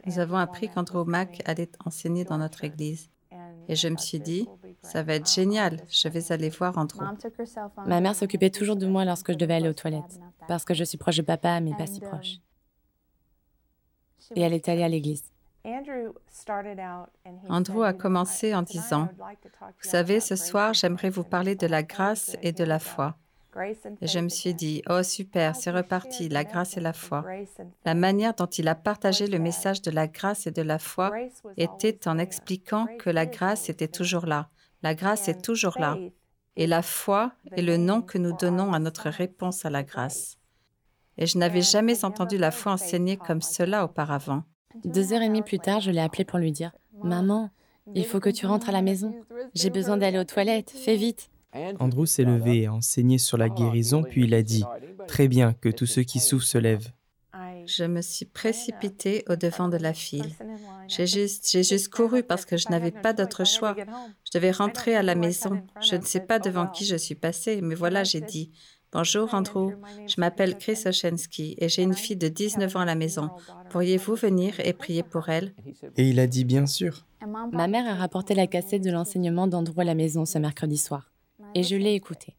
Nous 0.06 0.20
avons 0.20 0.38
appris 0.38 0.70
qu'Andrew 0.70 1.06
Mack 1.06 1.42
allait 1.46 1.70
enseigner 1.86 2.24
dans 2.24 2.38
notre 2.38 2.64
église. 2.64 3.10
Et 3.68 3.76
je 3.76 3.88
me 3.88 3.98
suis 3.98 4.20
dit, 4.20 4.48
ça 4.82 5.04
va 5.04 5.16
être 5.16 5.30
génial, 5.30 5.82
je 5.90 6.08
vais 6.08 6.32
aller 6.32 6.50
voir 6.50 6.78
Andrew. 6.78 7.04
Ma 7.86 8.00
mère 8.00 8.16
s'occupait 8.16 8.52
toujours 8.52 8.76
de 8.76 8.86
moi 8.86 9.06
lorsque 9.06 9.32
je 9.32 9.38
devais 9.38 9.56
aller 9.56 9.70
aux 9.70 9.74
toilettes, 9.74 10.20
parce 10.48 10.66
que 10.66 10.74
je 10.74 10.84
suis 10.84 10.98
proche 10.98 11.18
de 11.18 11.24
papa, 11.24 11.60
mais 11.62 11.74
pas 11.76 11.88
si 11.88 12.00
proche. 12.00 12.38
Et 14.36 14.42
elle 14.42 14.54
est 14.54 14.70
allée 14.70 14.84
à 14.84 14.88
l'église. 14.88 15.24
Andrew 17.50 17.82
a 17.82 17.94
commencé 17.94 18.54
en 18.54 18.62
disant, 18.62 19.10
Vous 19.20 19.90
savez, 19.90 20.20
ce 20.20 20.36
soir, 20.36 20.74
j'aimerais 20.74 21.10
vous 21.10 21.24
parler 21.24 21.56
de 21.56 21.66
la 21.66 21.82
grâce 21.82 22.38
et 22.44 22.52
de 22.52 22.64
la 22.64 22.78
foi. 22.78 23.18
Et 24.02 24.08
je 24.08 24.20
me 24.20 24.30
suis 24.30 24.54
dit, 24.54 24.82
oh 24.90 25.04
super, 25.04 25.56
c'est 25.56 25.72
reparti, 25.72 26.30
la 26.30 26.44
grâce 26.44 26.78
et 26.78 26.82
la 26.82 26.94
foi. 26.94 27.26
La 27.86 27.94
manière 27.94 28.34
dont 28.34 28.46
il 28.46 28.68
a 28.68 28.76
partagé 28.76 29.28
le 29.28 29.40
message 29.40 29.82
de 29.82 29.92
la 29.92 30.08
grâce 30.08 30.48
et 30.48 30.52
de 30.52 30.62
la 30.62 30.80
foi 30.80 31.12
était 31.58 32.08
en 32.08 32.18
expliquant 32.18 32.88
que 33.00 33.10
la 33.10 33.26
grâce 33.26 33.70
était 33.70 33.88
toujours 33.88 34.26
là. 34.26 34.50
La 34.84 34.94
grâce 34.94 35.28
est 35.28 35.42
toujours 35.42 35.80
là. 35.80 35.98
Et 36.58 36.68
la 36.68 36.82
foi 36.82 37.34
est 37.56 37.62
le 37.62 37.78
nom 37.78 38.02
que 38.02 38.18
nous 38.18 38.36
donnons 38.36 38.74
à 38.74 38.80
notre 38.80 39.10
réponse 39.10 39.66
à 39.66 39.70
la 39.70 39.84
grâce. 39.84 40.38
Et 41.18 41.26
je 41.26 41.38
n'avais 41.38 41.62
jamais 41.62 42.04
entendu 42.04 42.38
la 42.38 42.52
foi 42.52 42.74
enseignée 42.74 43.18
comme 43.18 43.42
cela 43.42 43.86
auparavant. 43.86 44.44
Deux 44.84 45.14
heures 45.14 45.22
et 45.22 45.28
demie 45.28 45.42
plus 45.42 45.60
tard, 45.60 45.80
je 45.80 45.92
l'ai 45.92 46.02
appelé 46.02 46.26
pour 46.26 46.40
lui 46.40 46.52
dire 46.52 46.72
Maman, 47.04 47.50
il 47.94 48.06
faut 48.06 48.20
que 48.20 48.30
tu 48.30 48.46
rentres 48.46 48.70
à 48.70 48.72
la 48.72 48.82
maison. 48.82 49.14
J'ai 49.54 49.70
besoin 49.70 49.98
d'aller 49.98 50.18
aux 50.18 50.26
toilettes. 50.26 50.72
Fais 50.72 50.96
vite. 50.96 51.30
Andrew 51.80 52.06
s'est 52.06 52.24
levé 52.24 52.62
et 52.62 52.66
a 52.68 52.74
enseigné 52.74 53.18
sur 53.18 53.38
la 53.38 53.50
guérison, 53.50 54.04
puis 54.04 54.26
il 54.26 54.34
a 54.34 54.44
dit 54.44 54.64
Très 55.08 55.28
bien, 55.28 55.54
que 55.54 55.70
tous 55.70 55.86
ceux 55.86 56.04
qui 56.04 56.20
souffrent 56.20 56.46
se 56.46 56.58
lèvent. 56.58 56.92
Je 57.68 57.84
me 57.84 58.02
suis 58.02 58.26
précipitée 58.26 59.24
au 59.28 59.36
devant 59.36 59.70
de 59.70 59.78
la 59.78 59.94
file. 59.94 60.32
J'ai 60.88 61.08
juste, 61.08 61.50
j'ai 61.52 61.64
juste 61.64 61.90
couru 61.90 62.22
parce 62.22 62.46
que 62.46 62.58
je 62.58 62.70
n'avais 62.70 62.92
pas 62.92 63.14
d'autre 63.14 63.44
choix. 63.44 63.76
Je 63.78 64.38
devais 64.38 64.52
rentrer 64.52 64.96
à 64.96 65.02
la 65.02 65.16
maison. 65.16 65.64
Je 65.82 65.96
ne 65.96 66.04
sais 66.04 66.20
pas 66.20 66.40
devant 66.40 66.68
qui 66.68 66.86
je 66.86 66.96
suis 66.96 67.16
passée, 67.16 67.62
mais 67.62 67.76
voilà, 67.76 68.04
j'ai 68.04 68.22
dit 68.22 68.52
Bonjour 68.92 69.34
Andrew, 69.34 69.72
je 70.08 70.16
m'appelle 70.20 70.58
Chris 70.58 70.80
Oshensky 70.86 71.56
et 71.58 71.68
j'ai 71.68 71.82
une 71.82 71.96
fille 71.96 72.16
de 72.16 72.28
19 72.28 72.76
ans 72.76 72.82
à 72.82 72.86
la 72.86 72.96
maison. 72.96 73.30
Pourriez-vous 73.70 74.16
venir 74.16 74.60
et 74.60 74.74
prier 74.74 75.04
pour 75.04 75.28
elle? 75.28 75.54
Et 75.98 76.08
il 76.08 76.20
a 76.20 76.28
dit 76.28 76.46
bien 76.46 76.66
sûr. 76.66 77.06
Ma 77.52 77.68
mère 77.68 77.88
a 77.88 77.96
rapporté 77.96 78.36
la 78.36 78.48
cassette 78.48 78.84
de 78.84 78.92
l'enseignement 78.92 79.48
d'Andrew 79.48 79.82
à 79.82 79.84
la 79.84 79.96
maison 79.96 80.26
ce 80.26 80.38
mercredi 80.38 80.78
soir 80.78 81.15
et 81.56 81.64
je 81.64 81.76
l'ai 81.76 81.96
écouté. 81.96 82.36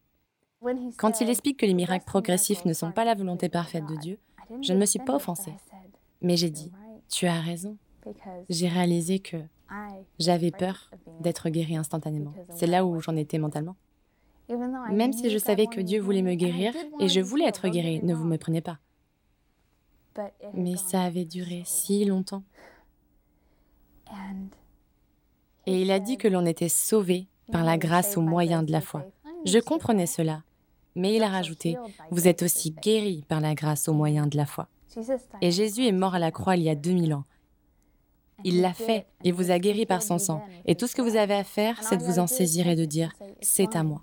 Quand 0.97 1.19
il 1.19 1.29
explique 1.29 1.59
que 1.59 1.65
les 1.65 1.73
miracles 1.73 2.05
progressifs 2.05 2.63
ne 2.65 2.73
sont 2.73 2.91
pas 2.91 3.03
la 3.03 3.15
volonté 3.15 3.49
parfaite 3.49 3.85
de 3.85 3.95
Dieu, 3.97 4.19
je 4.61 4.73
ne 4.73 4.79
me 4.79 4.85
suis 4.85 4.99
pas 4.99 5.15
offensée. 5.15 5.53
Mais 6.21 6.37
j'ai 6.37 6.49
dit, 6.49 6.71
tu 7.09 7.27
as 7.27 7.41
raison. 7.41 7.77
J'ai 8.49 8.69
réalisé 8.69 9.19
que 9.19 9.37
j'avais 10.19 10.51
peur 10.51 10.89
d'être 11.19 11.49
guérie 11.49 11.75
instantanément. 11.75 12.33
C'est 12.51 12.67
là 12.67 12.85
où 12.85 13.01
j'en 13.01 13.15
étais 13.15 13.37
mentalement. 13.37 13.75
Même 14.91 15.11
si 15.11 15.29
je 15.29 15.37
savais 15.37 15.67
que 15.67 15.81
Dieu 15.81 15.99
voulait 15.99 16.21
me 16.21 16.35
guérir 16.35 16.73
et 16.99 17.09
je 17.09 17.19
voulais 17.19 17.45
être 17.45 17.67
guérie, 17.67 18.01
ne 18.03 18.13
vous 18.13 18.25
méprenez 18.25 18.61
pas. 18.61 18.79
Mais 20.53 20.77
ça 20.77 21.01
avait 21.01 21.25
duré 21.25 21.63
si 21.65 22.05
longtemps. 22.05 22.43
Et 25.65 25.81
il 25.81 25.91
a 25.91 25.99
dit 25.99 26.17
que 26.17 26.29
l'on 26.29 26.45
était 26.45 26.69
sauvé 26.69 27.27
par 27.51 27.63
la 27.63 27.77
grâce 27.77 28.17
au 28.17 28.21
moyen 28.21 28.63
de 28.63 28.71
la 28.71 28.81
foi. 28.81 29.05
Je 29.45 29.59
comprenais 29.59 30.07
cela, 30.07 30.43
mais 30.95 31.15
il 31.15 31.23
a 31.23 31.29
rajouté, 31.29 31.77
vous 32.11 32.27
êtes 32.27 32.43
aussi 32.43 32.71
guéris 32.71 33.23
par 33.27 33.39
la 33.39 33.55
grâce 33.55 33.87
au 33.87 33.93
moyen 33.93 34.27
de 34.27 34.37
la 34.37 34.45
foi. 34.45 34.67
Et 35.41 35.51
Jésus 35.51 35.85
est 35.85 35.91
mort 35.91 36.15
à 36.15 36.19
la 36.19 36.31
croix 36.31 36.55
il 36.55 36.63
y 36.63 36.69
a 36.69 36.75
2000 36.75 37.13
ans. 37.13 37.23
Il 38.43 38.61
l'a 38.61 38.73
fait, 38.73 39.07
il 39.23 39.33
vous 39.33 39.51
a 39.51 39.59
guéri 39.59 39.85
par 39.85 40.01
son 40.03 40.19
sang. 40.19 40.43
Et 40.65 40.75
tout 40.75 40.87
ce 40.87 40.95
que 40.95 41.01
vous 41.01 41.15
avez 41.15 41.33
à 41.33 41.43
faire, 41.43 41.81
c'est 41.83 41.97
de 41.97 42.03
vous 42.03 42.19
en 42.19 42.27
saisir 42.27 42.67
et 42.67 42.75
de 42.75 42.85
dire, 42.85 43.13
c'est 43.41 43.75
à 43.75 43.83
moi. 43.83 44.01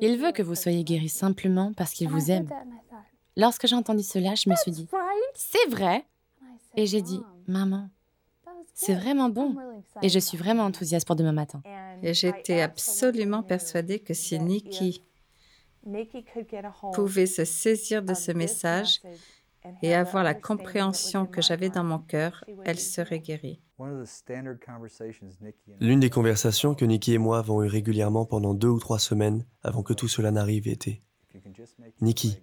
Il 0.00 0.18
veut 0.18 0.32
que 0.32 0.42
vous 0.42 0.54
soyez 0.54 0.84
guéris 0.84 1.08
simplement 1.08 1.72
parce 1.72 1.92
qu'il 1.92 2.08
vous 2.08 2.30
aime. 2.30 2.48
Lorsque 3.36 3.66
j'ai 3.66 3.76
entendu 3.76 4.02
cela, 4.02 4.34
je 4.34 4.50
me 4.50 4.56
suis 4.56 4.72
dit, 4.72 4.88
c'est 5.34 5.68
vrai. 5.68 6.04
Et 6.76 6.86
j'ai 6.86 7.02
dit, 7.02 7.20
maman, 7.46 7.88
c'est 8.74 8.94
vraiment 8.94 9.28
bon. 9.28 9.56
Et 10.02 10.08
je 10.08 10.18
suis 10.18 10.38
vraiment 10.38 10.64
enthousiaste 10.64 11.06
pour 11.06 11.16
demain 11.16 11.32
matin. 11.32 11.62
Et 12.02 12.14
j'étais 12.14 12.60
absolument 12.60 13.42
persuadée 13.42 13.98
que 14.00 14.14
si 14.14 14.38
Nikki 14.38 15.02
pouvait 16.92 17.26
se 17.26 17.44
saisir 17.44 18.02
de 18.02 18.14
ce 18.14 18.32
message 18.32 19.00
et 19.82 19.94
avoir 19.94 20.24
la 20.24 20.34
compréhension 20.34 21.26
que 21.26 21.42
j'avais 21.42 21.68
dans 21.68 21.84
mon 21.84 21.98
cœur, 21.98 22.44
elle 22.64 22.78
serait 22.78 23.20
guérie. 23.20 23.60
L'une 25.80 26.00
des 26.00 26.10
conversations 26.10 26.74
que 26.74 26.84
Nikki 26.84 27.14
et 27.14 27.18
moi 27.18 27.38
avons 27.38 27.62
eues 27.62 27.68
régulièrement 27.68 28.26
pendant 28.26 28.54
deux 28.54 28.68
ou 28.68 28.78
trois 28.78 28.98
semaines 28.98 29.46
avant 29.62 29.82
que 29.82 29.94
tout 29.94 30.08
cela 30.08 30.30
n'arrive 30.30 30.68
était 30.68 31.02
Nikki, 32.00 32.40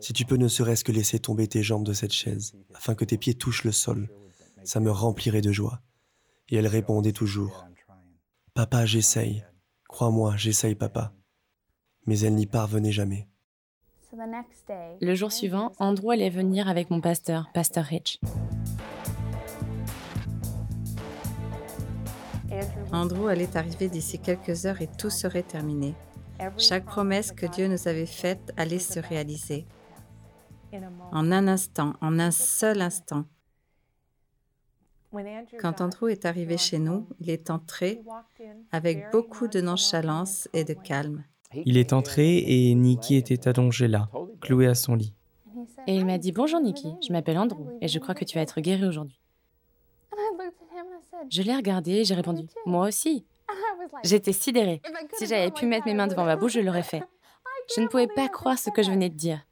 si 0.00 0.12
tu 0.12 0.24
peux 0.24 0.36
ne 0.36 0.48
serait-ce 0.48 0.84
que 0.84 0.92
laisser 0.92 1.18
tomber 1.18 1.46
tes 1.46 1.62
jambes 1.62 1.84
de 1.84 1.92
cette 1.92 2.12
chaise 2.12 2.54
afin 2.74 2.94
que 2.94 3.04
tes 3.04 3.18
pieds 3.18 3.34
touchent 3.34 3.64
le 3.64 3.72
sol, 3.72 4.08
ça 4.64 4.80
me 4.80 4.90
remplirait 4.90 5.40
de 5.40 5.52
joie. 5.52 5.80
Et 6.48 6.56
elle 6.56 6.66
répondait 6.66 7.12
toujours, 7.12 7.66
Papa, 8.54 8.86
j'essaye. 8.86 9.44
Crois-moi, 9.88 10.34
j'essaye, 10.36 10.76
papa. 10.76 11.12
Mais 12.06 12.20
elle 12.20 12.36
n'y 12.36 12.46
parvenait 12.46 12.92
jamais. 12.92 13.26
Le 15.00 15.14
jour 15.16 15.32
suivant, 15.32 15.72
Andrew 15.80 16.12
allait 16.12 16.30
venir 16.30 16.68
avec 16.68 16.88
mon 16.88 17.00
pasteur, 17.00 17.50
Pasteur 17.52 17.84
Rich. 17.84 18.20
Andrew 22.92 23.26
allait 23.26 23.56
arriver 23.56 23.88
d'ici 23.88 24.20
quelques 24.20 24.66
heures 24.66 24.80
et 24.80 24.86
tout 24.86 25.10
serait 25.10 25.42
terminé. 25.42 25.96
Chaque 26.56 26.84
promesse 26.84 27.32
que 27.32 27.46
Dieu 27.46 27.66
nous 27.66 27.88
avait 27.88 28.06
faite 28.06 28.52
allait 28.56 28.78
se 28.78 29.00
réaliser. 29.00 29.66
En 31.10 31.32
un 31.32 31.48
instant, 31.48 31.94
en 32.00 32.20
un 32.20 32.30
seul 32.30 32.82
instant. 32.82 33.24
Quand 35.60 35.80
Andrew 35.80 36.08
est 36.08 36.24
arrivé 36.24 36.56
chez 36.56 36.78
nous, 36.78 37.06
il 37.20 37.30
est 37.30 37.50
entré 37.50 38.02
avec 38.72 39.10
beaucoup 39.12 39.48
de 39.48 39.60
nonchalance 39.60 40.48
et 40.52 40.64
de 40.64 40.74
calme. 40.74 41.24
Il 41.64 41.76
est 41.76 41.92
entré 41.92 42.38
et 42.38 42.74
Nikki 42.74 43.16
était 43.16 43.48
allongée 43.48 43.88
là, 43.88 44.08
clouée 44.40 44.66
à 44.66 44.74
son 44.74 44.94
lit. 44.94 45.14
Et 45.86 45.94
il 45.94 46.04
m'a 46.04 46.18
dit 46.18 46.32
Bonjour 46.32 46.60
Nikki, 46.60 46.94
je 47.06 47.12
m'appelle 47.12 47.38
Andrew 47.38 47.66
et 47.80 47.88
je 47.88 47.98
crois 47.98 48.14
que 48.14 48.24
tu 48.24 48.36
vas 48.36 48.42
être 48.42 48.60
guérie 48.60 48.86
aujourd'hui. 48.86 49.20
Je 51.30 51.42
l'ai 51.42 51.54
regardé 51.54 51.92
et 51.92 52.04
j'ai 52.04 52.14
répondu 52.14 52.46
Moi 52.66 52.88
aussi. 52.88 53.24
J'étais 54.02 54.32
sidérée. 54.32 54.82
Si 55.14 55.26
j'avais 55.26 55.50
pu 55.50 55.66
mettre 55.66 55.86
mes 55.86 55.94
mains 55.94 56.06
devant 56.06 56.24
ma 56.24 56.36
bouche, 56.36 56.54
je 56.54 56.60
l'aurais 56.60 56.82
fait. 56.94 57.02
Je 57.74 57.80
ne 57.80 57.86
pouvais 57.86 58.08
pas 58.08 58.28
croire 58.28 58.58
ce 58.58 58.70
que 58.70 58.82
je 58.82 58.90
venais 58.90 59.08
de 59.10 59.14
dire. 59.16 59.46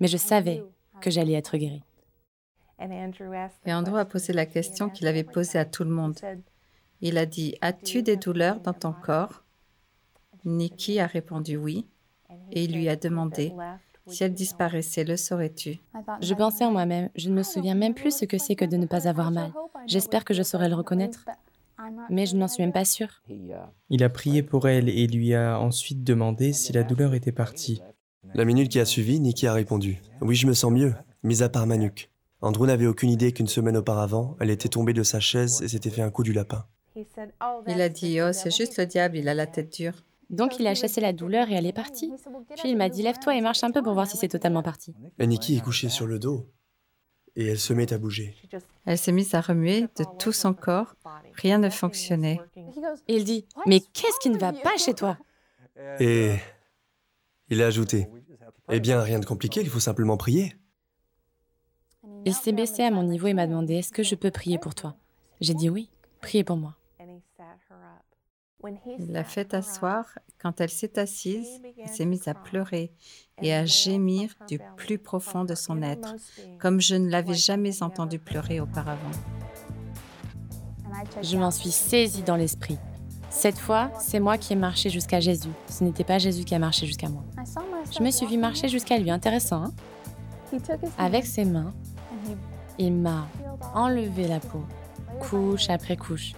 Mais 0.00 0.08
je 0.08 0.16
savais 0.16 0.64
que 1.00 1.10
j'allais 1.10 1.34
être 1.34 1.56
guérie. 1.56 1.82
Et 3.66 3.74
Andrew 3.74 3.96
a 3.96 4.04
posé 4.04 4.32
la 4.32 4.46
question 4.46 4.88
qu'il 4.88 5.06
avait 5.06 5.24
posée 5.24 5.58
à 5.58 5.64
tout 5.64 5.84
le 5.84 5.90
monde. 5.90 6.18
Il 7.00 7.18
a 7.18 7.26
dit 7.26 7.54
As-tu 7.60 8.02
des 8.02 8.16
douleurs 8.16 8.60
dans 8.60 8.72
ton 8.72 8.92
corps 8.92 9.44
Nikki 10.44 11.00
a 11.00 11.06
répondu 11.06 11.56
oui. 11.56 11.86
Et 12.52 12.64
il 12.64 12.74
lui 12.74 12.88
a 12.88 12.96
demandé 12.96 13.52
Si 14.06 14.24
elle 14.24 14.32
disparaissait, 14.32 15.04
le 15.04 15.16
saurais-tu? 15.16 15.78
Je 16.22 16.34
pensais 16.34 16.64
en 16.64 16.72
moi-même 16.72 17.10
Je 17.16 17.28
ne 17.28 17.34
me 17.34 17.42
souviens 17.42 17.74
même 17.74 17.94
plus 17.94 18.16
ce 18.16 18.24
que 18.24 18.38
c'est 18.38 18.56
que 18.56 18.64
de 18.64 18.76
ne 18.76 18.86
pas 18.86 19.08
avoir 19.08 19.30
mal. 19.30 19.52
J'espère 19.86 20.24
que 20.24 20.34
je 20.34 20.42
saurais 20.42 20.68
le 20.68 20.74
reconnaître. 20.74 21.26
Mais 22.10 22.26
je 22.26 22.36
n'en 22.36 22.48
suis 22.48 22.62
même 22.62 22.72
pas 22.72 22.84
sûre. 22.84 23.22
Il 23.88 24.04
a 24.04 24.08
prié 24.10 24.42
pour 24.42 24.68
elle 24.68 24.88
et 24.88 25.06
lui 25.06 25.34
a 25.34 25.58
ensuite 25.58 26.04
demandé 26.04 26.52
si 26.52 26.72
la 26.72 26.82
douleur 26.82 27.14
était 27.14 27.32
partie. 27.32 27.82
La 28.34 28.44
minute 28.44 28.70
qui 28.70 28.78
a 28.80 28.84
suivi, 28.84 29.18
Nikki 29.18 29.46
a 29.46 29.54
répondu 29.54 30.00
Oui, 30.20 30.36
je 30.36 30.46
me 30.46 30.52
sens 30.52 30.70
mieux, 30.70 30.94
mis 31.22 31.42
à 31.42 31.48
part 31.48 31.66
ma 31.66 31.78
nuque. 31.78 32.09
Andrew 32.42 32.66
n'avait 32.66 32.86
aucune 32.86 33.10
idée 33.10 33.32
qu'une 33.32 33.48
semaine 33.48 33.76
auparavant, 33.76 34.36
elle 34.40 34.50
était 34.50 34.68
tombée 34.68 34.94
de 34.94 35.02
sa 35.02 35.20
chaise 35.20 35.60
et 35.62 35.68
s'était 35.68 35.90
fait 35.90 36.02
un 36.02 36.10
coup 36.10 36.22
du 36.22 36.32
lapin. 36.32 36.64
Il 37.68 37.80
a 37.80 37.88
dit 37.88 38.20
Oh, 38.22 38.32
c'est 38.32 38.54
juste 38.54 38.78
le 38.78 38.86
diable, 38.86 39.18
il 39.18 39.28
a 39.28 39.34
la 39.34 39.46
tête 39.46 39.72
dure. 39.72 39.94
Donc 40.30 40.58
il 40.58 40.66
a 40.66 40.74
chassé 40.74 41.00
la 41.00 41.12
douleur 41.12 41.50
et 41.50 41.54
elle 41.54 41.66
est 41.66 41.72
partie. 41.72 42.12
Puis 42.56 42.70
il 42.70 42.76
m'a 42.76 42.88
dit 42.88 43.02
Lève-toi 43.02 43.36
et 43.36 43.40
marche 43.40 43.62
un 43.62 43.70
peu 43.70 43.82
pour 43.82 43.94
voir 43.94 44.06
si 44.06 44.16
c'est 44.16 44.28
totalement 44.28 44.62
parti. 44.62 44.94
Et 45.18 45.26
Nikki 45.26 45.56
est 45.56 45.60
couchée 45.60 45.88
sur 45.88 46.06
le 46.06 46.18
dos 46.18 46.46
et 47.36 47.46
elle 47.46 47.58
se 47.58 47.72
met 47.72 47.92
à 47.92 47.98
bouger. 47.98 48.34
Elle 48.86 48.98
s'est 48.98 49.12
mise 49.12 49.34
à 49.34 49.40
remuer 49.40 49.82
de 49.82 50.04
tout 50.18 50.32
son 50.32 50.54
corps. 50.54 50.94
Rien 51.34 51.58
ne 51.58 51.68
fonctionnait. 51.68 52.40
Et 53.08 53.16
il 53.16 53.24
dit 53.24 53.46
Mais 53.66 53.80
qu'est-ce 53.80 54.18
qui 54.20 54.30
ne 54.30 54.38
va 54.38 54.52
pas 54.52 54.76
chez 54.78 54.94
toi? 54.94 55.18
Et 55.98 56.36
il 57.48 57.62
a 57.62 57.66
ajouté 57.66 58.08
Eh 58.70 58.80
bien, 58.80 59.00
rien 59.00 59.18
de 59.18 59.26
compliqué, 59.26 59.60
il 59.60 59.68
faut 59.68 59.80
simplement 59.80 60.16
prier. 60.16 60.54
Il 62.26 62.34
s'est 62.34 62.52
baissé 62.52 62.82
à 62.82 62.90
mon 62.90 63.02
niveau 63.02 63.26
et 63.26 63.34
m'a 63.34 63.46
demandé 63.46 63.74
Est-ce 63.74 63.92
que 63.92 64.02
je 64.02 64.14
peux 64.14 64.30
prier 64.30 64.58
pour 64.58 64.74
toi? 64.74 64.96
J'ai 65.40 65.54
dit 65.54 65.70
oui, 65.70 65.90
priez 66.20 66.44
pour 66.44 66.56
moi. 66.56 66.76
Il 68.98 69.12
l'a 69.12 69.24
fait 69.24 69.54
asseoir. 69.54 70.04
Quand 70.38 70.60
elle 70.60 70.70
s'est 70.70 70.98
assise, 70.98 71.60
il 71.78 71.88
s'est 71.88 72.04
mise 72.04 72.28
à 72.28 72.34
pleurer 72.34 72.92
et 73.42 73.54
à 73.54 73.64
gémir 73.64 74.34
du 74.48 74.58
plus 74.76 74.98
profond 74.98 75.44
de 75.44 75.54
son 75.54 75.82
être, 75.82 76.14
comme 76.58 76.80
je 76.80 76.94
ne 76.94 77.08
l'avais 77.08 77.34
jamais 77.34 77.82
entendu 77.82 78.18
pleurer 78.18 78.60
auparavant. 78.60 79.10
Je 81.22 81.36
m'en 81.36 81.50
suis 81.50 81.70
saisie 81.70 82.22
dans 82.22 82.36
l'esprit. 82.36 82.78
Cette 83.30 83.58
fois, 83.58 83.92
c'est 83.98 84.20
moi 84.20 84.38
qui 84.38 84.52
ai 84.52 84.56
marché 84.56 84.90
jusqu'à 84.90 85.20
Jésus. 85.20 85.50
Ce 85.68 85.84
n'était 85.84 86.04
pas 86.04 86.18
Jésus 86.18 86.44
qui 86.44 86.54
a 86.54 86.58
marché 86.58 86.86
jusqu'à 86.86 87.08
moi. 87.08 87.22
Je 87.96 88.02
me 88.02 88.10
suis 88.10 88.26
vu 88.26 88.36
marcher 88.36 88.68
jusqu'à 88.68 88.98
lui. 88.98 89.10
Intéressant, 89.10 89.64
hein? 89.64 89.72
Avec 90.98 91.26
ses 91.26 91.44
mains, 91.44 91.72
il 92.80 92.94
m'a 92.94 93.28
enlevé 93.74 94.26
la 94.26 94.40
peau, 94.40 94.64
couche 95.20 95.68
après 95.68 95.98
couche, 95.98 96.32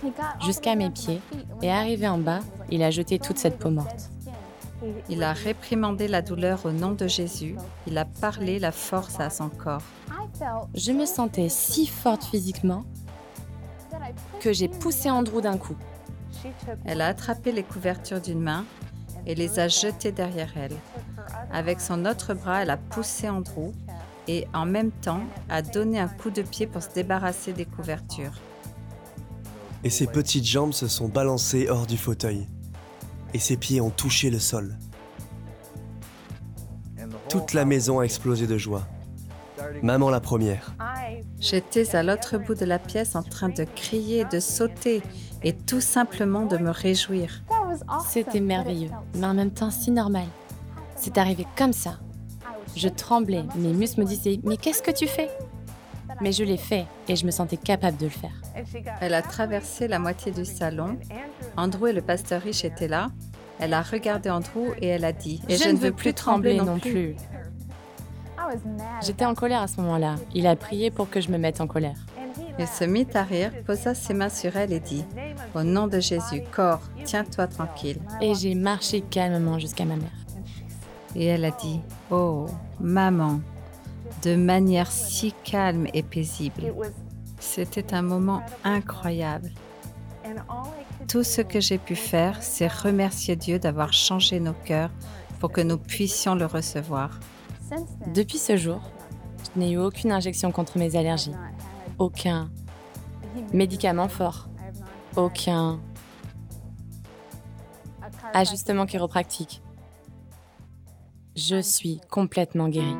jusqu'à 0.45 0.75
mes 0.75 0.91
pieds, 0.91 1.21
et 1.63 1.71
arrivé 1.71 2.09
en 2.09 2.19
bas, 2.19 2.41
il 2.69 2.83
a 2.83 2.91
jeté 2.91 3.21
toute 3.21 3.39
cette 3.39 3.59
peau 3.59 3.71
morte. 3.71 4.11
Il 5.09 5.23
a 5.23 5.33
réprimandé 5.33 6.09
la 6.09 6.21
douleur 6.21 6.67
au 6.67 6.73
nom 6.73 6.91
de 6.91 7.07
Jésus, 7.07 7.55
il 7.87 7.97
a 7.97 8.05
parlé 8.05 8.59
la 8.59 8.73
force 8.73 9.21
à 9.21 9.31
son 9.31 9.49
corps. 9.49 9.83
Je 10.75 10.91
me 10.91 11.07
sentais 11.07 11.49
si 11.49 11.87
forte 11.87 12.25
physiquement 12.25 12.85
que 14.41 14.53
j'ai 14.53 14.67
poussé 14.67 15.11
Andrew 15.11 15.41
d'un 15.41 15.59
coup. 15.59 15.77
Elle 16.85 17.03
a 17.03 17.07
attrapé 17.07 17.53
les 17.53 17.63
couvertures 17.63 18.21
d'une 18.21 18.41
main 18.41 18.65
et 19.27 19.37
les 19.37 19.61
a 19.61 19.69
jetées 19.69 20.11
derrière 20.11 20.53
elle. 20.57 20.77
Avec 21.53 21.81
son 21.81 22.05
autre 22.05 22.35
bras, 22.35 22.63
elle 22.63 22.71
a 22.71 22.77
poussé 22.77 23.29
Andrew 23.29 23.71
et 24.29 24.47
en 24.55 24.67
même 24.67 24.91
temps 24.91 25.23
a 25.49 25.63
donné 25.63 25.99
un 25.99 26.09
coup 26.09 26.31
de 26.31 26.43
pied 26.43 26.67
pour 26.67 26.83
se 26.83 26.91
débarrasser 26.91 27.53
des 27.53 27.65
couvertures. 27.65 28.35
Et 29.85 29.91
ses 29.91 30.07
petites 30.07 30.45
jambes 30.47 30.73
se 30.73 30.87
sont 30.87 31.09
balancées 31.09 31.69
hors 31.69 31.87
du 31.87 31.97
fauteuil. 31.97 32.47
Et 33.35 33.39
ses 33.39 33.57
pieds 33.57 33.81
ont 33.81 33.91
touché 33.91 34.31
le 34.31 34.39
sol. 34.39 34.79
Toute 37.29 37.53
la 37.53 37.65
maison 37.65 38.01
a 38.01 38.05
explosé 38.05 38.47
de 38.47 38.59
joie. 38.59 38.87
Maman 39.83 40.11
la 40.11 40.21
première. 40.21 40.75
J'étais 41.41 41.97
à 41.97 42.03
l'autre 42.03 42.39
bout 42.39 42.55
de 42.55 42.65
la 42.65 42.79
pièce 42.79 43.17
en 43.17 43.23
train 43.23 43.49
de 43.49 43.65
crier, 43.65 44.25
de 44.27 44.39
sauter 44.39 45.03
et 45.43 45.55
tout 45.55 45.81
simplement 45.81 46.47
de 46.47 46.57
me 46.57 46.71
réjouir. 46.71 47.43
C'était 48.09 48.41
merveilleux, 48.41 48.91
mais 49.17 49.27
en 49.27 49.35
même 49.35 49.51
temps 49.51 49.71
si 49.71 49.91
normal. 49.91 50.27
C'est 50.95 51.19
arrivé 51.19 51.47
comme 51.57 51.73
ça, 51.73 51.99
je 52.77 52.89
tremblais, 52.89 53.45
mes 53.57 53.73
muscles 53.73 54.01
me 54.01 54.07
disaient 54.07 54.41
Mais 54.45 54.57
qu'est-ce 54.57 54.83
que 54.83 54.91
tu 54.91 55.07
fais? 55.07 55.31
Mais 56.21 56.33
je 56.33 56.45
l'ai 56.45 56.57
fait 56.57 56.87
et 57.09 57.17
je 57.17 57.25
me 57.27 57.31
sentais 57.31 57.57
capable 57.57 57.97
de 57.97 58.05
le 58.05 58.11
faire. 58.11 58.31
Elle 59.01 59.15
a 59.15 59.23
traversé 59.23 59.89
la 59.89 59.99
moitié 59.99 60.33
du 60.33 60.45
salon. 60.45 60.99
Andrew 61.57 61.89
et 61.89 61.93
le 61.93 62.03
pasteur 62.03 62.43
riche 62.43 62.65
étaient 62.65 62.89
là. 62.89 63.09
Elle 63.59 63.75
a 63.75 63.83
regardé 63.83 64.31
Andrew 64.31 64.75
et 64.81 64.89
elle 64.89 65.05
a 65.05 65.13
dit 65.13 65.41
Et 65.49 65.57
je, 65.57 65.69
ne 65.69 65.77
veux 65.77 65.93
plus 65.93 66.15
trembler 66.15 66.57
non 66.57 66.79
plus. 66.79 67.17
J'étais 69.05 69.25
en 69.25 69.35
colère 69.35 69.63
à 69.63 69.69
ce 69.69 69.81
moment-là. 69.81 70.17
Il 70.35 70.47
a 70.47 70.57
prié 70.57 70.91
pour 70.91 71.09
que 71.09 71.21
je 71.21 71.31
me 71.31 71.39
mette 71.39 71.61
en 71.61 71.67
colère. 71.67 71.97
Il 72.59 72.67
se 72.67 72.85
mit 72.85 73.07
à 73.15 73.23
rire, 73.23 73.53
posa 73.65 73.95
ses 73.95 74.15
mains 74.15 74.29
sur 74.29 74.57
elle 74.57 74.73
et 74.73 74.81
dit 74.81 75.05
Au 75.55 75.63
nom 75.63 75.87
de 75.87 76.01
Jésus, 76.01 76.43
corps, 76.51 76.83
tiens-toi 77.05 77.47
tranquille. 77.47 77.99
Et 78.21 78.35
j'ai 78.35 78.55
marché 78.55 79.01
calmement 79.01 79.59
jusqu'à 79.59 79.85
ma 79.85 79.97
mère. 79.97 80.11
Et 81.15 81.27
elle 81.27 81.45
a 81.45 81.51
dit, 81.51 81.81
Oh, 82.11 82.47
maman, 82.81 83.41
de 84.23 84.37
manière 84.37 84.91
si 84.91 85.33
calme 85.45 85.87
et 85.93 86.03
paisible. 86.03 86.75
C'était 87.39 87.95
un 87.95 88.03
moment 88.03 88.43
incroyable. 88.65 89.51
Tout 91.09 91.25
ce 91.25 91.43
que 91.43 91.61
j'ai 91.61 91.79
pu 91.79 91.97
faire, 91.97 92.43
c'est 92.43 92.71
remercier 92.71 93.37
Dieu 93.37 93.59
d'avoir 93.59 93.93
changé 93.93 94.41
nos 94.41 94.53
cœurs 94.53 94.91
pour 95.41 95.51
que 95.51 95.61
nous 95.61 95.79
puissions 95.79 96.35
le 96.35 96.47
recevoir. 96.47 97.19
Depuis 98.15 98.39
ce 98.39 98.57
jour, 98.57 98.81
je 99.55 99.61
n'ai 99.61 99.73
eu 99.73 99.79
aucune 99.79 100.13
injection 100.13 100.53
contre 100.53 100.79
mes 100.79 100.95
allergies, 100.95 101.35
aucun 101.99 102.51
médicament 103.53 104.09
fort, 104.09 104.49
aucun 105.17 105.81
ajustement 108.35 108.87
chiropractique, 108.87 109.63
je 111.37 111.61
suis 111.61 112.01
complètement 112.11 112.69
guérie. 112.69 112.97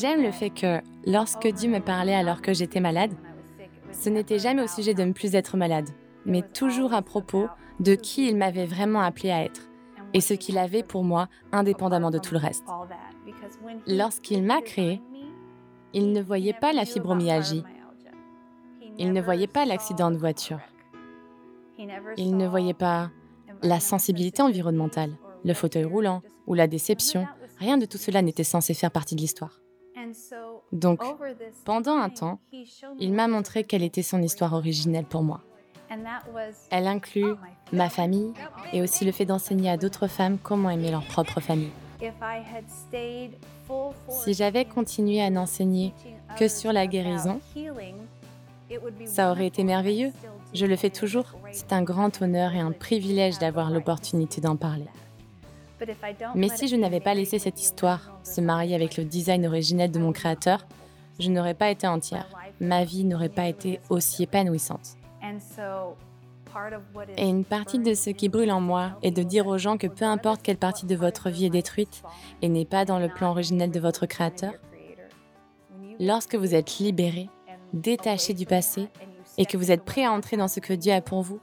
J'aime 0.00 0.22
le 0.22 0.32
fait 0.32 0.50
que 0.50 0.80
lorsque 1.06 1.46
Dieu 1.46 1.70
me 1.70 1.78
parlait 1.78 2.14
alors 2.14 2.42
que 2.42 2.52
j'étais 2.52 2.80
malade, 2.80 3.12
ce 3.92 4.10
n'était 4.10 4.38
jamais 4.38 4.62
au 4.62 4.66
sujet 4.66 4.94
de 4.94 5.02
ne 5.02 5.12
plus 5.12 5.34
être 5.34 5.56
malade, 5.56 5.88
mais 6.26 6.42
toujours 6.42 6.92
à 6.92 7.02
propos 7.02 7.48
de 7.80 7.94
qui 7.94 8.28
il 8.28 8.36
m'avait 8.36 8.66
vraiment 8.66 9.00
appelé 9.00 9.30
à 9.30 9.44
être 9.44 9.62
et 10.14 10.20
ce 10.20 10.34
qu'il 10.34 10.58
avait 10.58 10.82
pour 10.82 11.04
moi 11.04 11.28
indépendamment 11.52 12.10
de 12.10 12.18
tout 12.18 12.34
le 12.34 12.40
reste. 12.40 12.64
Lorsqu'il 13.86 14.42
m'a 14.42 14.60
créé, 14.60 15.00
il 15.94 16.12
ne 16.12 16.20
voyait 16.20 16.54
pas 16.54 16.72
la 16.72 16.84
fibromyalgie, 16.84 17.64
il 18.98 19.12
ne 19.12 19.22
voyait 19.22 19.46
pas 19.46 19.64
l'accident 19.64 20.10
de 20.10 20.16
voiture, 20.16 20.60
il 22.16 22.36
ne 22.36 22.46
voyait 22.46 22.74
pas 22.74 23.10
la 23.62 23.80
sensibilité 23.80 24.42
environnementale, 24.42 25.12
le 25.44 25.54
fauteuil 25.54 25.84
roulant 25.84 26.22
ou 26.46 26.54
la 26.54 26.66
déception, 26.66 27.26
rien 27.58 27.78
de 27.78 27.86
tout 27.86 27.98
cela 27.98 28.22
n'était 28.22 28.44
censé 28.44 28.74
faire 28.74 28.90
partie 28.90 29.14
de 29.14 29.20
l'histoire. 29.20 29.60
Donc, 30.72 31.00
pendant 31.64 31.96
un 31.96 32.10
temps, 32.10 32.40
il 32.98 33.12
m'a 33.12 33.28
montré 33.28 33.64
quelle 33.64 33.82
était 33.82 34.02
son 34.02 34.22
histoire 34.22 34.52
originelle 34.52 35.04
pour 35.04 35.22
moi. 35.22 35.42
Elle 36.70 36.86
inclut 36.86 37.34
ma 37.72 37.88
famille 37.88 38.32
et 38.72 38.82
aussi 38.82 39.04
le 39.04 39.12
fait 39.12 39.24
d'enseigner 39.24 39.70
à 39.70 39.76
d'autres 39.76 40.06
femmes 40.06 40.38
comment 40.42 40.70
aimer 40.70 40.90
leur 40.90 41.04
propre 41.06 41.40
famille. 41.40 41.72
Si 44.08 44.34
j'avais 44.34 44.64
continué 44.64 45.20
à 45.22 45.30
n'enseigner 45.30 45.92
que 46.38 46.48
sur 46.48 46.72
la 46.72 46.86
guérison, 46.86 47.40
ça 49.06 49.30
aurait 49.30 49.46
été 49.46 49.64
merveilleux. 49.64 50.12
Je 50.54 50.66
le 50.66 50.76
fais 50.76 50.90
toujours. 50.90 51.34
C'est 51.52 51.72
un 51.72 51.82
grand 51.82 52.22
honneur 52.22 52.54
et 52.54 52.60
un 52.60 52.72
privilège 52.72 53.38
d'avoir 53.38 53.70
l'opportunité 53.70 54.40
d'en 54.40 54.56
parler. 54.56 54.88
Mais 56.34 56.48
si 56.48 56.68
je 56.68 56.76
n'avais 56.76 57.00
pas 57.00 57.14
laissé 57.14 57.38
cette 57.38 57.60
histoire 57.60 58.18
se 58.24 58.40
marier 58.40 58.74
avec 58.74 58.96
le 58.96 59.04
design 59.04 59.46
originel 59.46 59.90
de 59.90 59.98
mon 59.98 60.12
créateur, 60.12 60.66
je 61.20 61.30
n'aurais 61.30 61.54
pas 61.54 61.70
été 61.70 61.86
entière. 61.86 62.28
Ma 62.60 62.84
vie 62.84 63.04
n'aurait 63.04 63.28
pas 63.28 63.46
été 63.46 63.80
aussi 63.88 64.24
épanouissante. 64.24 64.96
Et 67.16 67.28
une 67.28 67.44
partie 67.44 67.78
de 67.78 67.94
ce 67.94 68.10
qui 68.10 68.28
brûle 68.28 68.50
en 68.50 68.60
moi 68.60 68.92
est 69.02 69.10
de 69.10 69.22
dire 69.22 69.46
aux 69.46 69.58
gens 69.58 69.76
que 69.76 69.86
peu 69.86 70.04
importe 70.04 70.42
quelle 70.42 70.56
partie 70.56 70.86
de 70.86 70.96
votre 70.96 71.30
vie 71.30 71.46
est 71.46 71.50
détruite 71.50 72.02
et 72.42 72.48
n'est 72.48 72.64
pas 72.64 72.84
dans 72.84 72.98
le 72.98 73.08
plan 73.08 73.30
originel 73.30 73.70
de 73.70 73.80
votre 73.80 74.06
créateur, 74.06 74.52
lorsque 76.00 76.34
vous 76.34 76.54
êtes 76.54 76.78
libéré, 76.78 77.28
détaché 77.72 78.34
du 78.34 78.46
passé 78.46 78.88
et 79.38 79.46
que 79.46 79.56
vous 79.56 79.70
êtes 79.70 79.84
prêt 79.84 80.04
à 80.04 80.12
entrer 80.12 80.36
dans 80.36 80.48
ce 80.48 80.60
que 80.60 80.74
Dieu 80.74 80.92
a 80.92 81.00
pour 81.00 81.22
vous, 81.22 81.40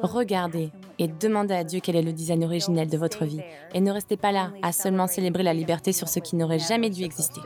regardez 0.00 0.70
et 0.98 1.08
demandez 1.08 1.54
à 1.54 1.64
Dieu 1.64 1.80
quel 1.82 1.96
est 1.96 2.02
le 2.02 2.12
design 2.12 2.44
originel 2.44 2.88
de 2.88 2.96
votre 2.96 3.24
vie. 3.24 3.40
Et 3.74 3.80
ne 3.80 3.90
restez 3.90 4.16
pas 4.16 4.32
là 4.32 4.52
à 4.62 4.72
seulement 4.72 5.08
célébrer 5.08 5.42
la 5.42 5.52
liberté 5.52 5.92
sur 5.92 6.08
ce 6.08 6.20
qui 6.20 6.36
n'aurait 6.36 6.60
jamais 6.60 6.88
dû 6.88 7.02
exister. 7.02 7.40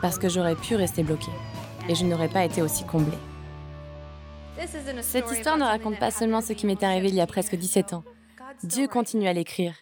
Parce 0.00 0.18
que 0.18 0.28
j'aurais 0.28 0.54
pu 0.54 0.76
rester 0.76 1.02
bloqué 1.02 1.30
et 1.88 1.94
je 1.94 2.04
n'aurais 2.04 2.28
pas 2.28 2.44
été 2.44 2.62
aussi 2.62 2.84
comblé. 2.84 3.16
Cette 5.02 5.30
histoire 5.30 5.58
ne 5.58 5.64
raconte 5.64 5.98
pas 5.98 6.10
seulement 6.10 6.40
ce 6.40 6.52
qui 6.52 6.66
m'est 6.66 6.82
arrivé 6.82 7.08
il 7.08 7.14
y 7.14 7.20
a 7.20 7.26
presque 7.26 7.56
17 7.56 7.92
ans. 7.92 8.04
Dieu 8.62 8.86
continue 8.86 9.26
à 9.26 9.32
l'écrire 9.32 9.74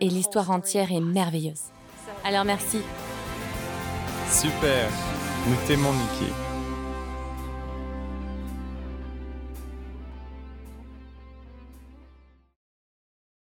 et 0.00 0.08
l'histoire 0.08 0.50
entière 0.50 0.92
est 0.92 1.00
merveilleuse. 1.00 1.70
Alors 2.24 2.44
merci. 2.44 2.78
Super. 4.28 4.90
Nous 5.48 5.56
t'aimons, 5.66 5.92
Mickey. 5.92 6.45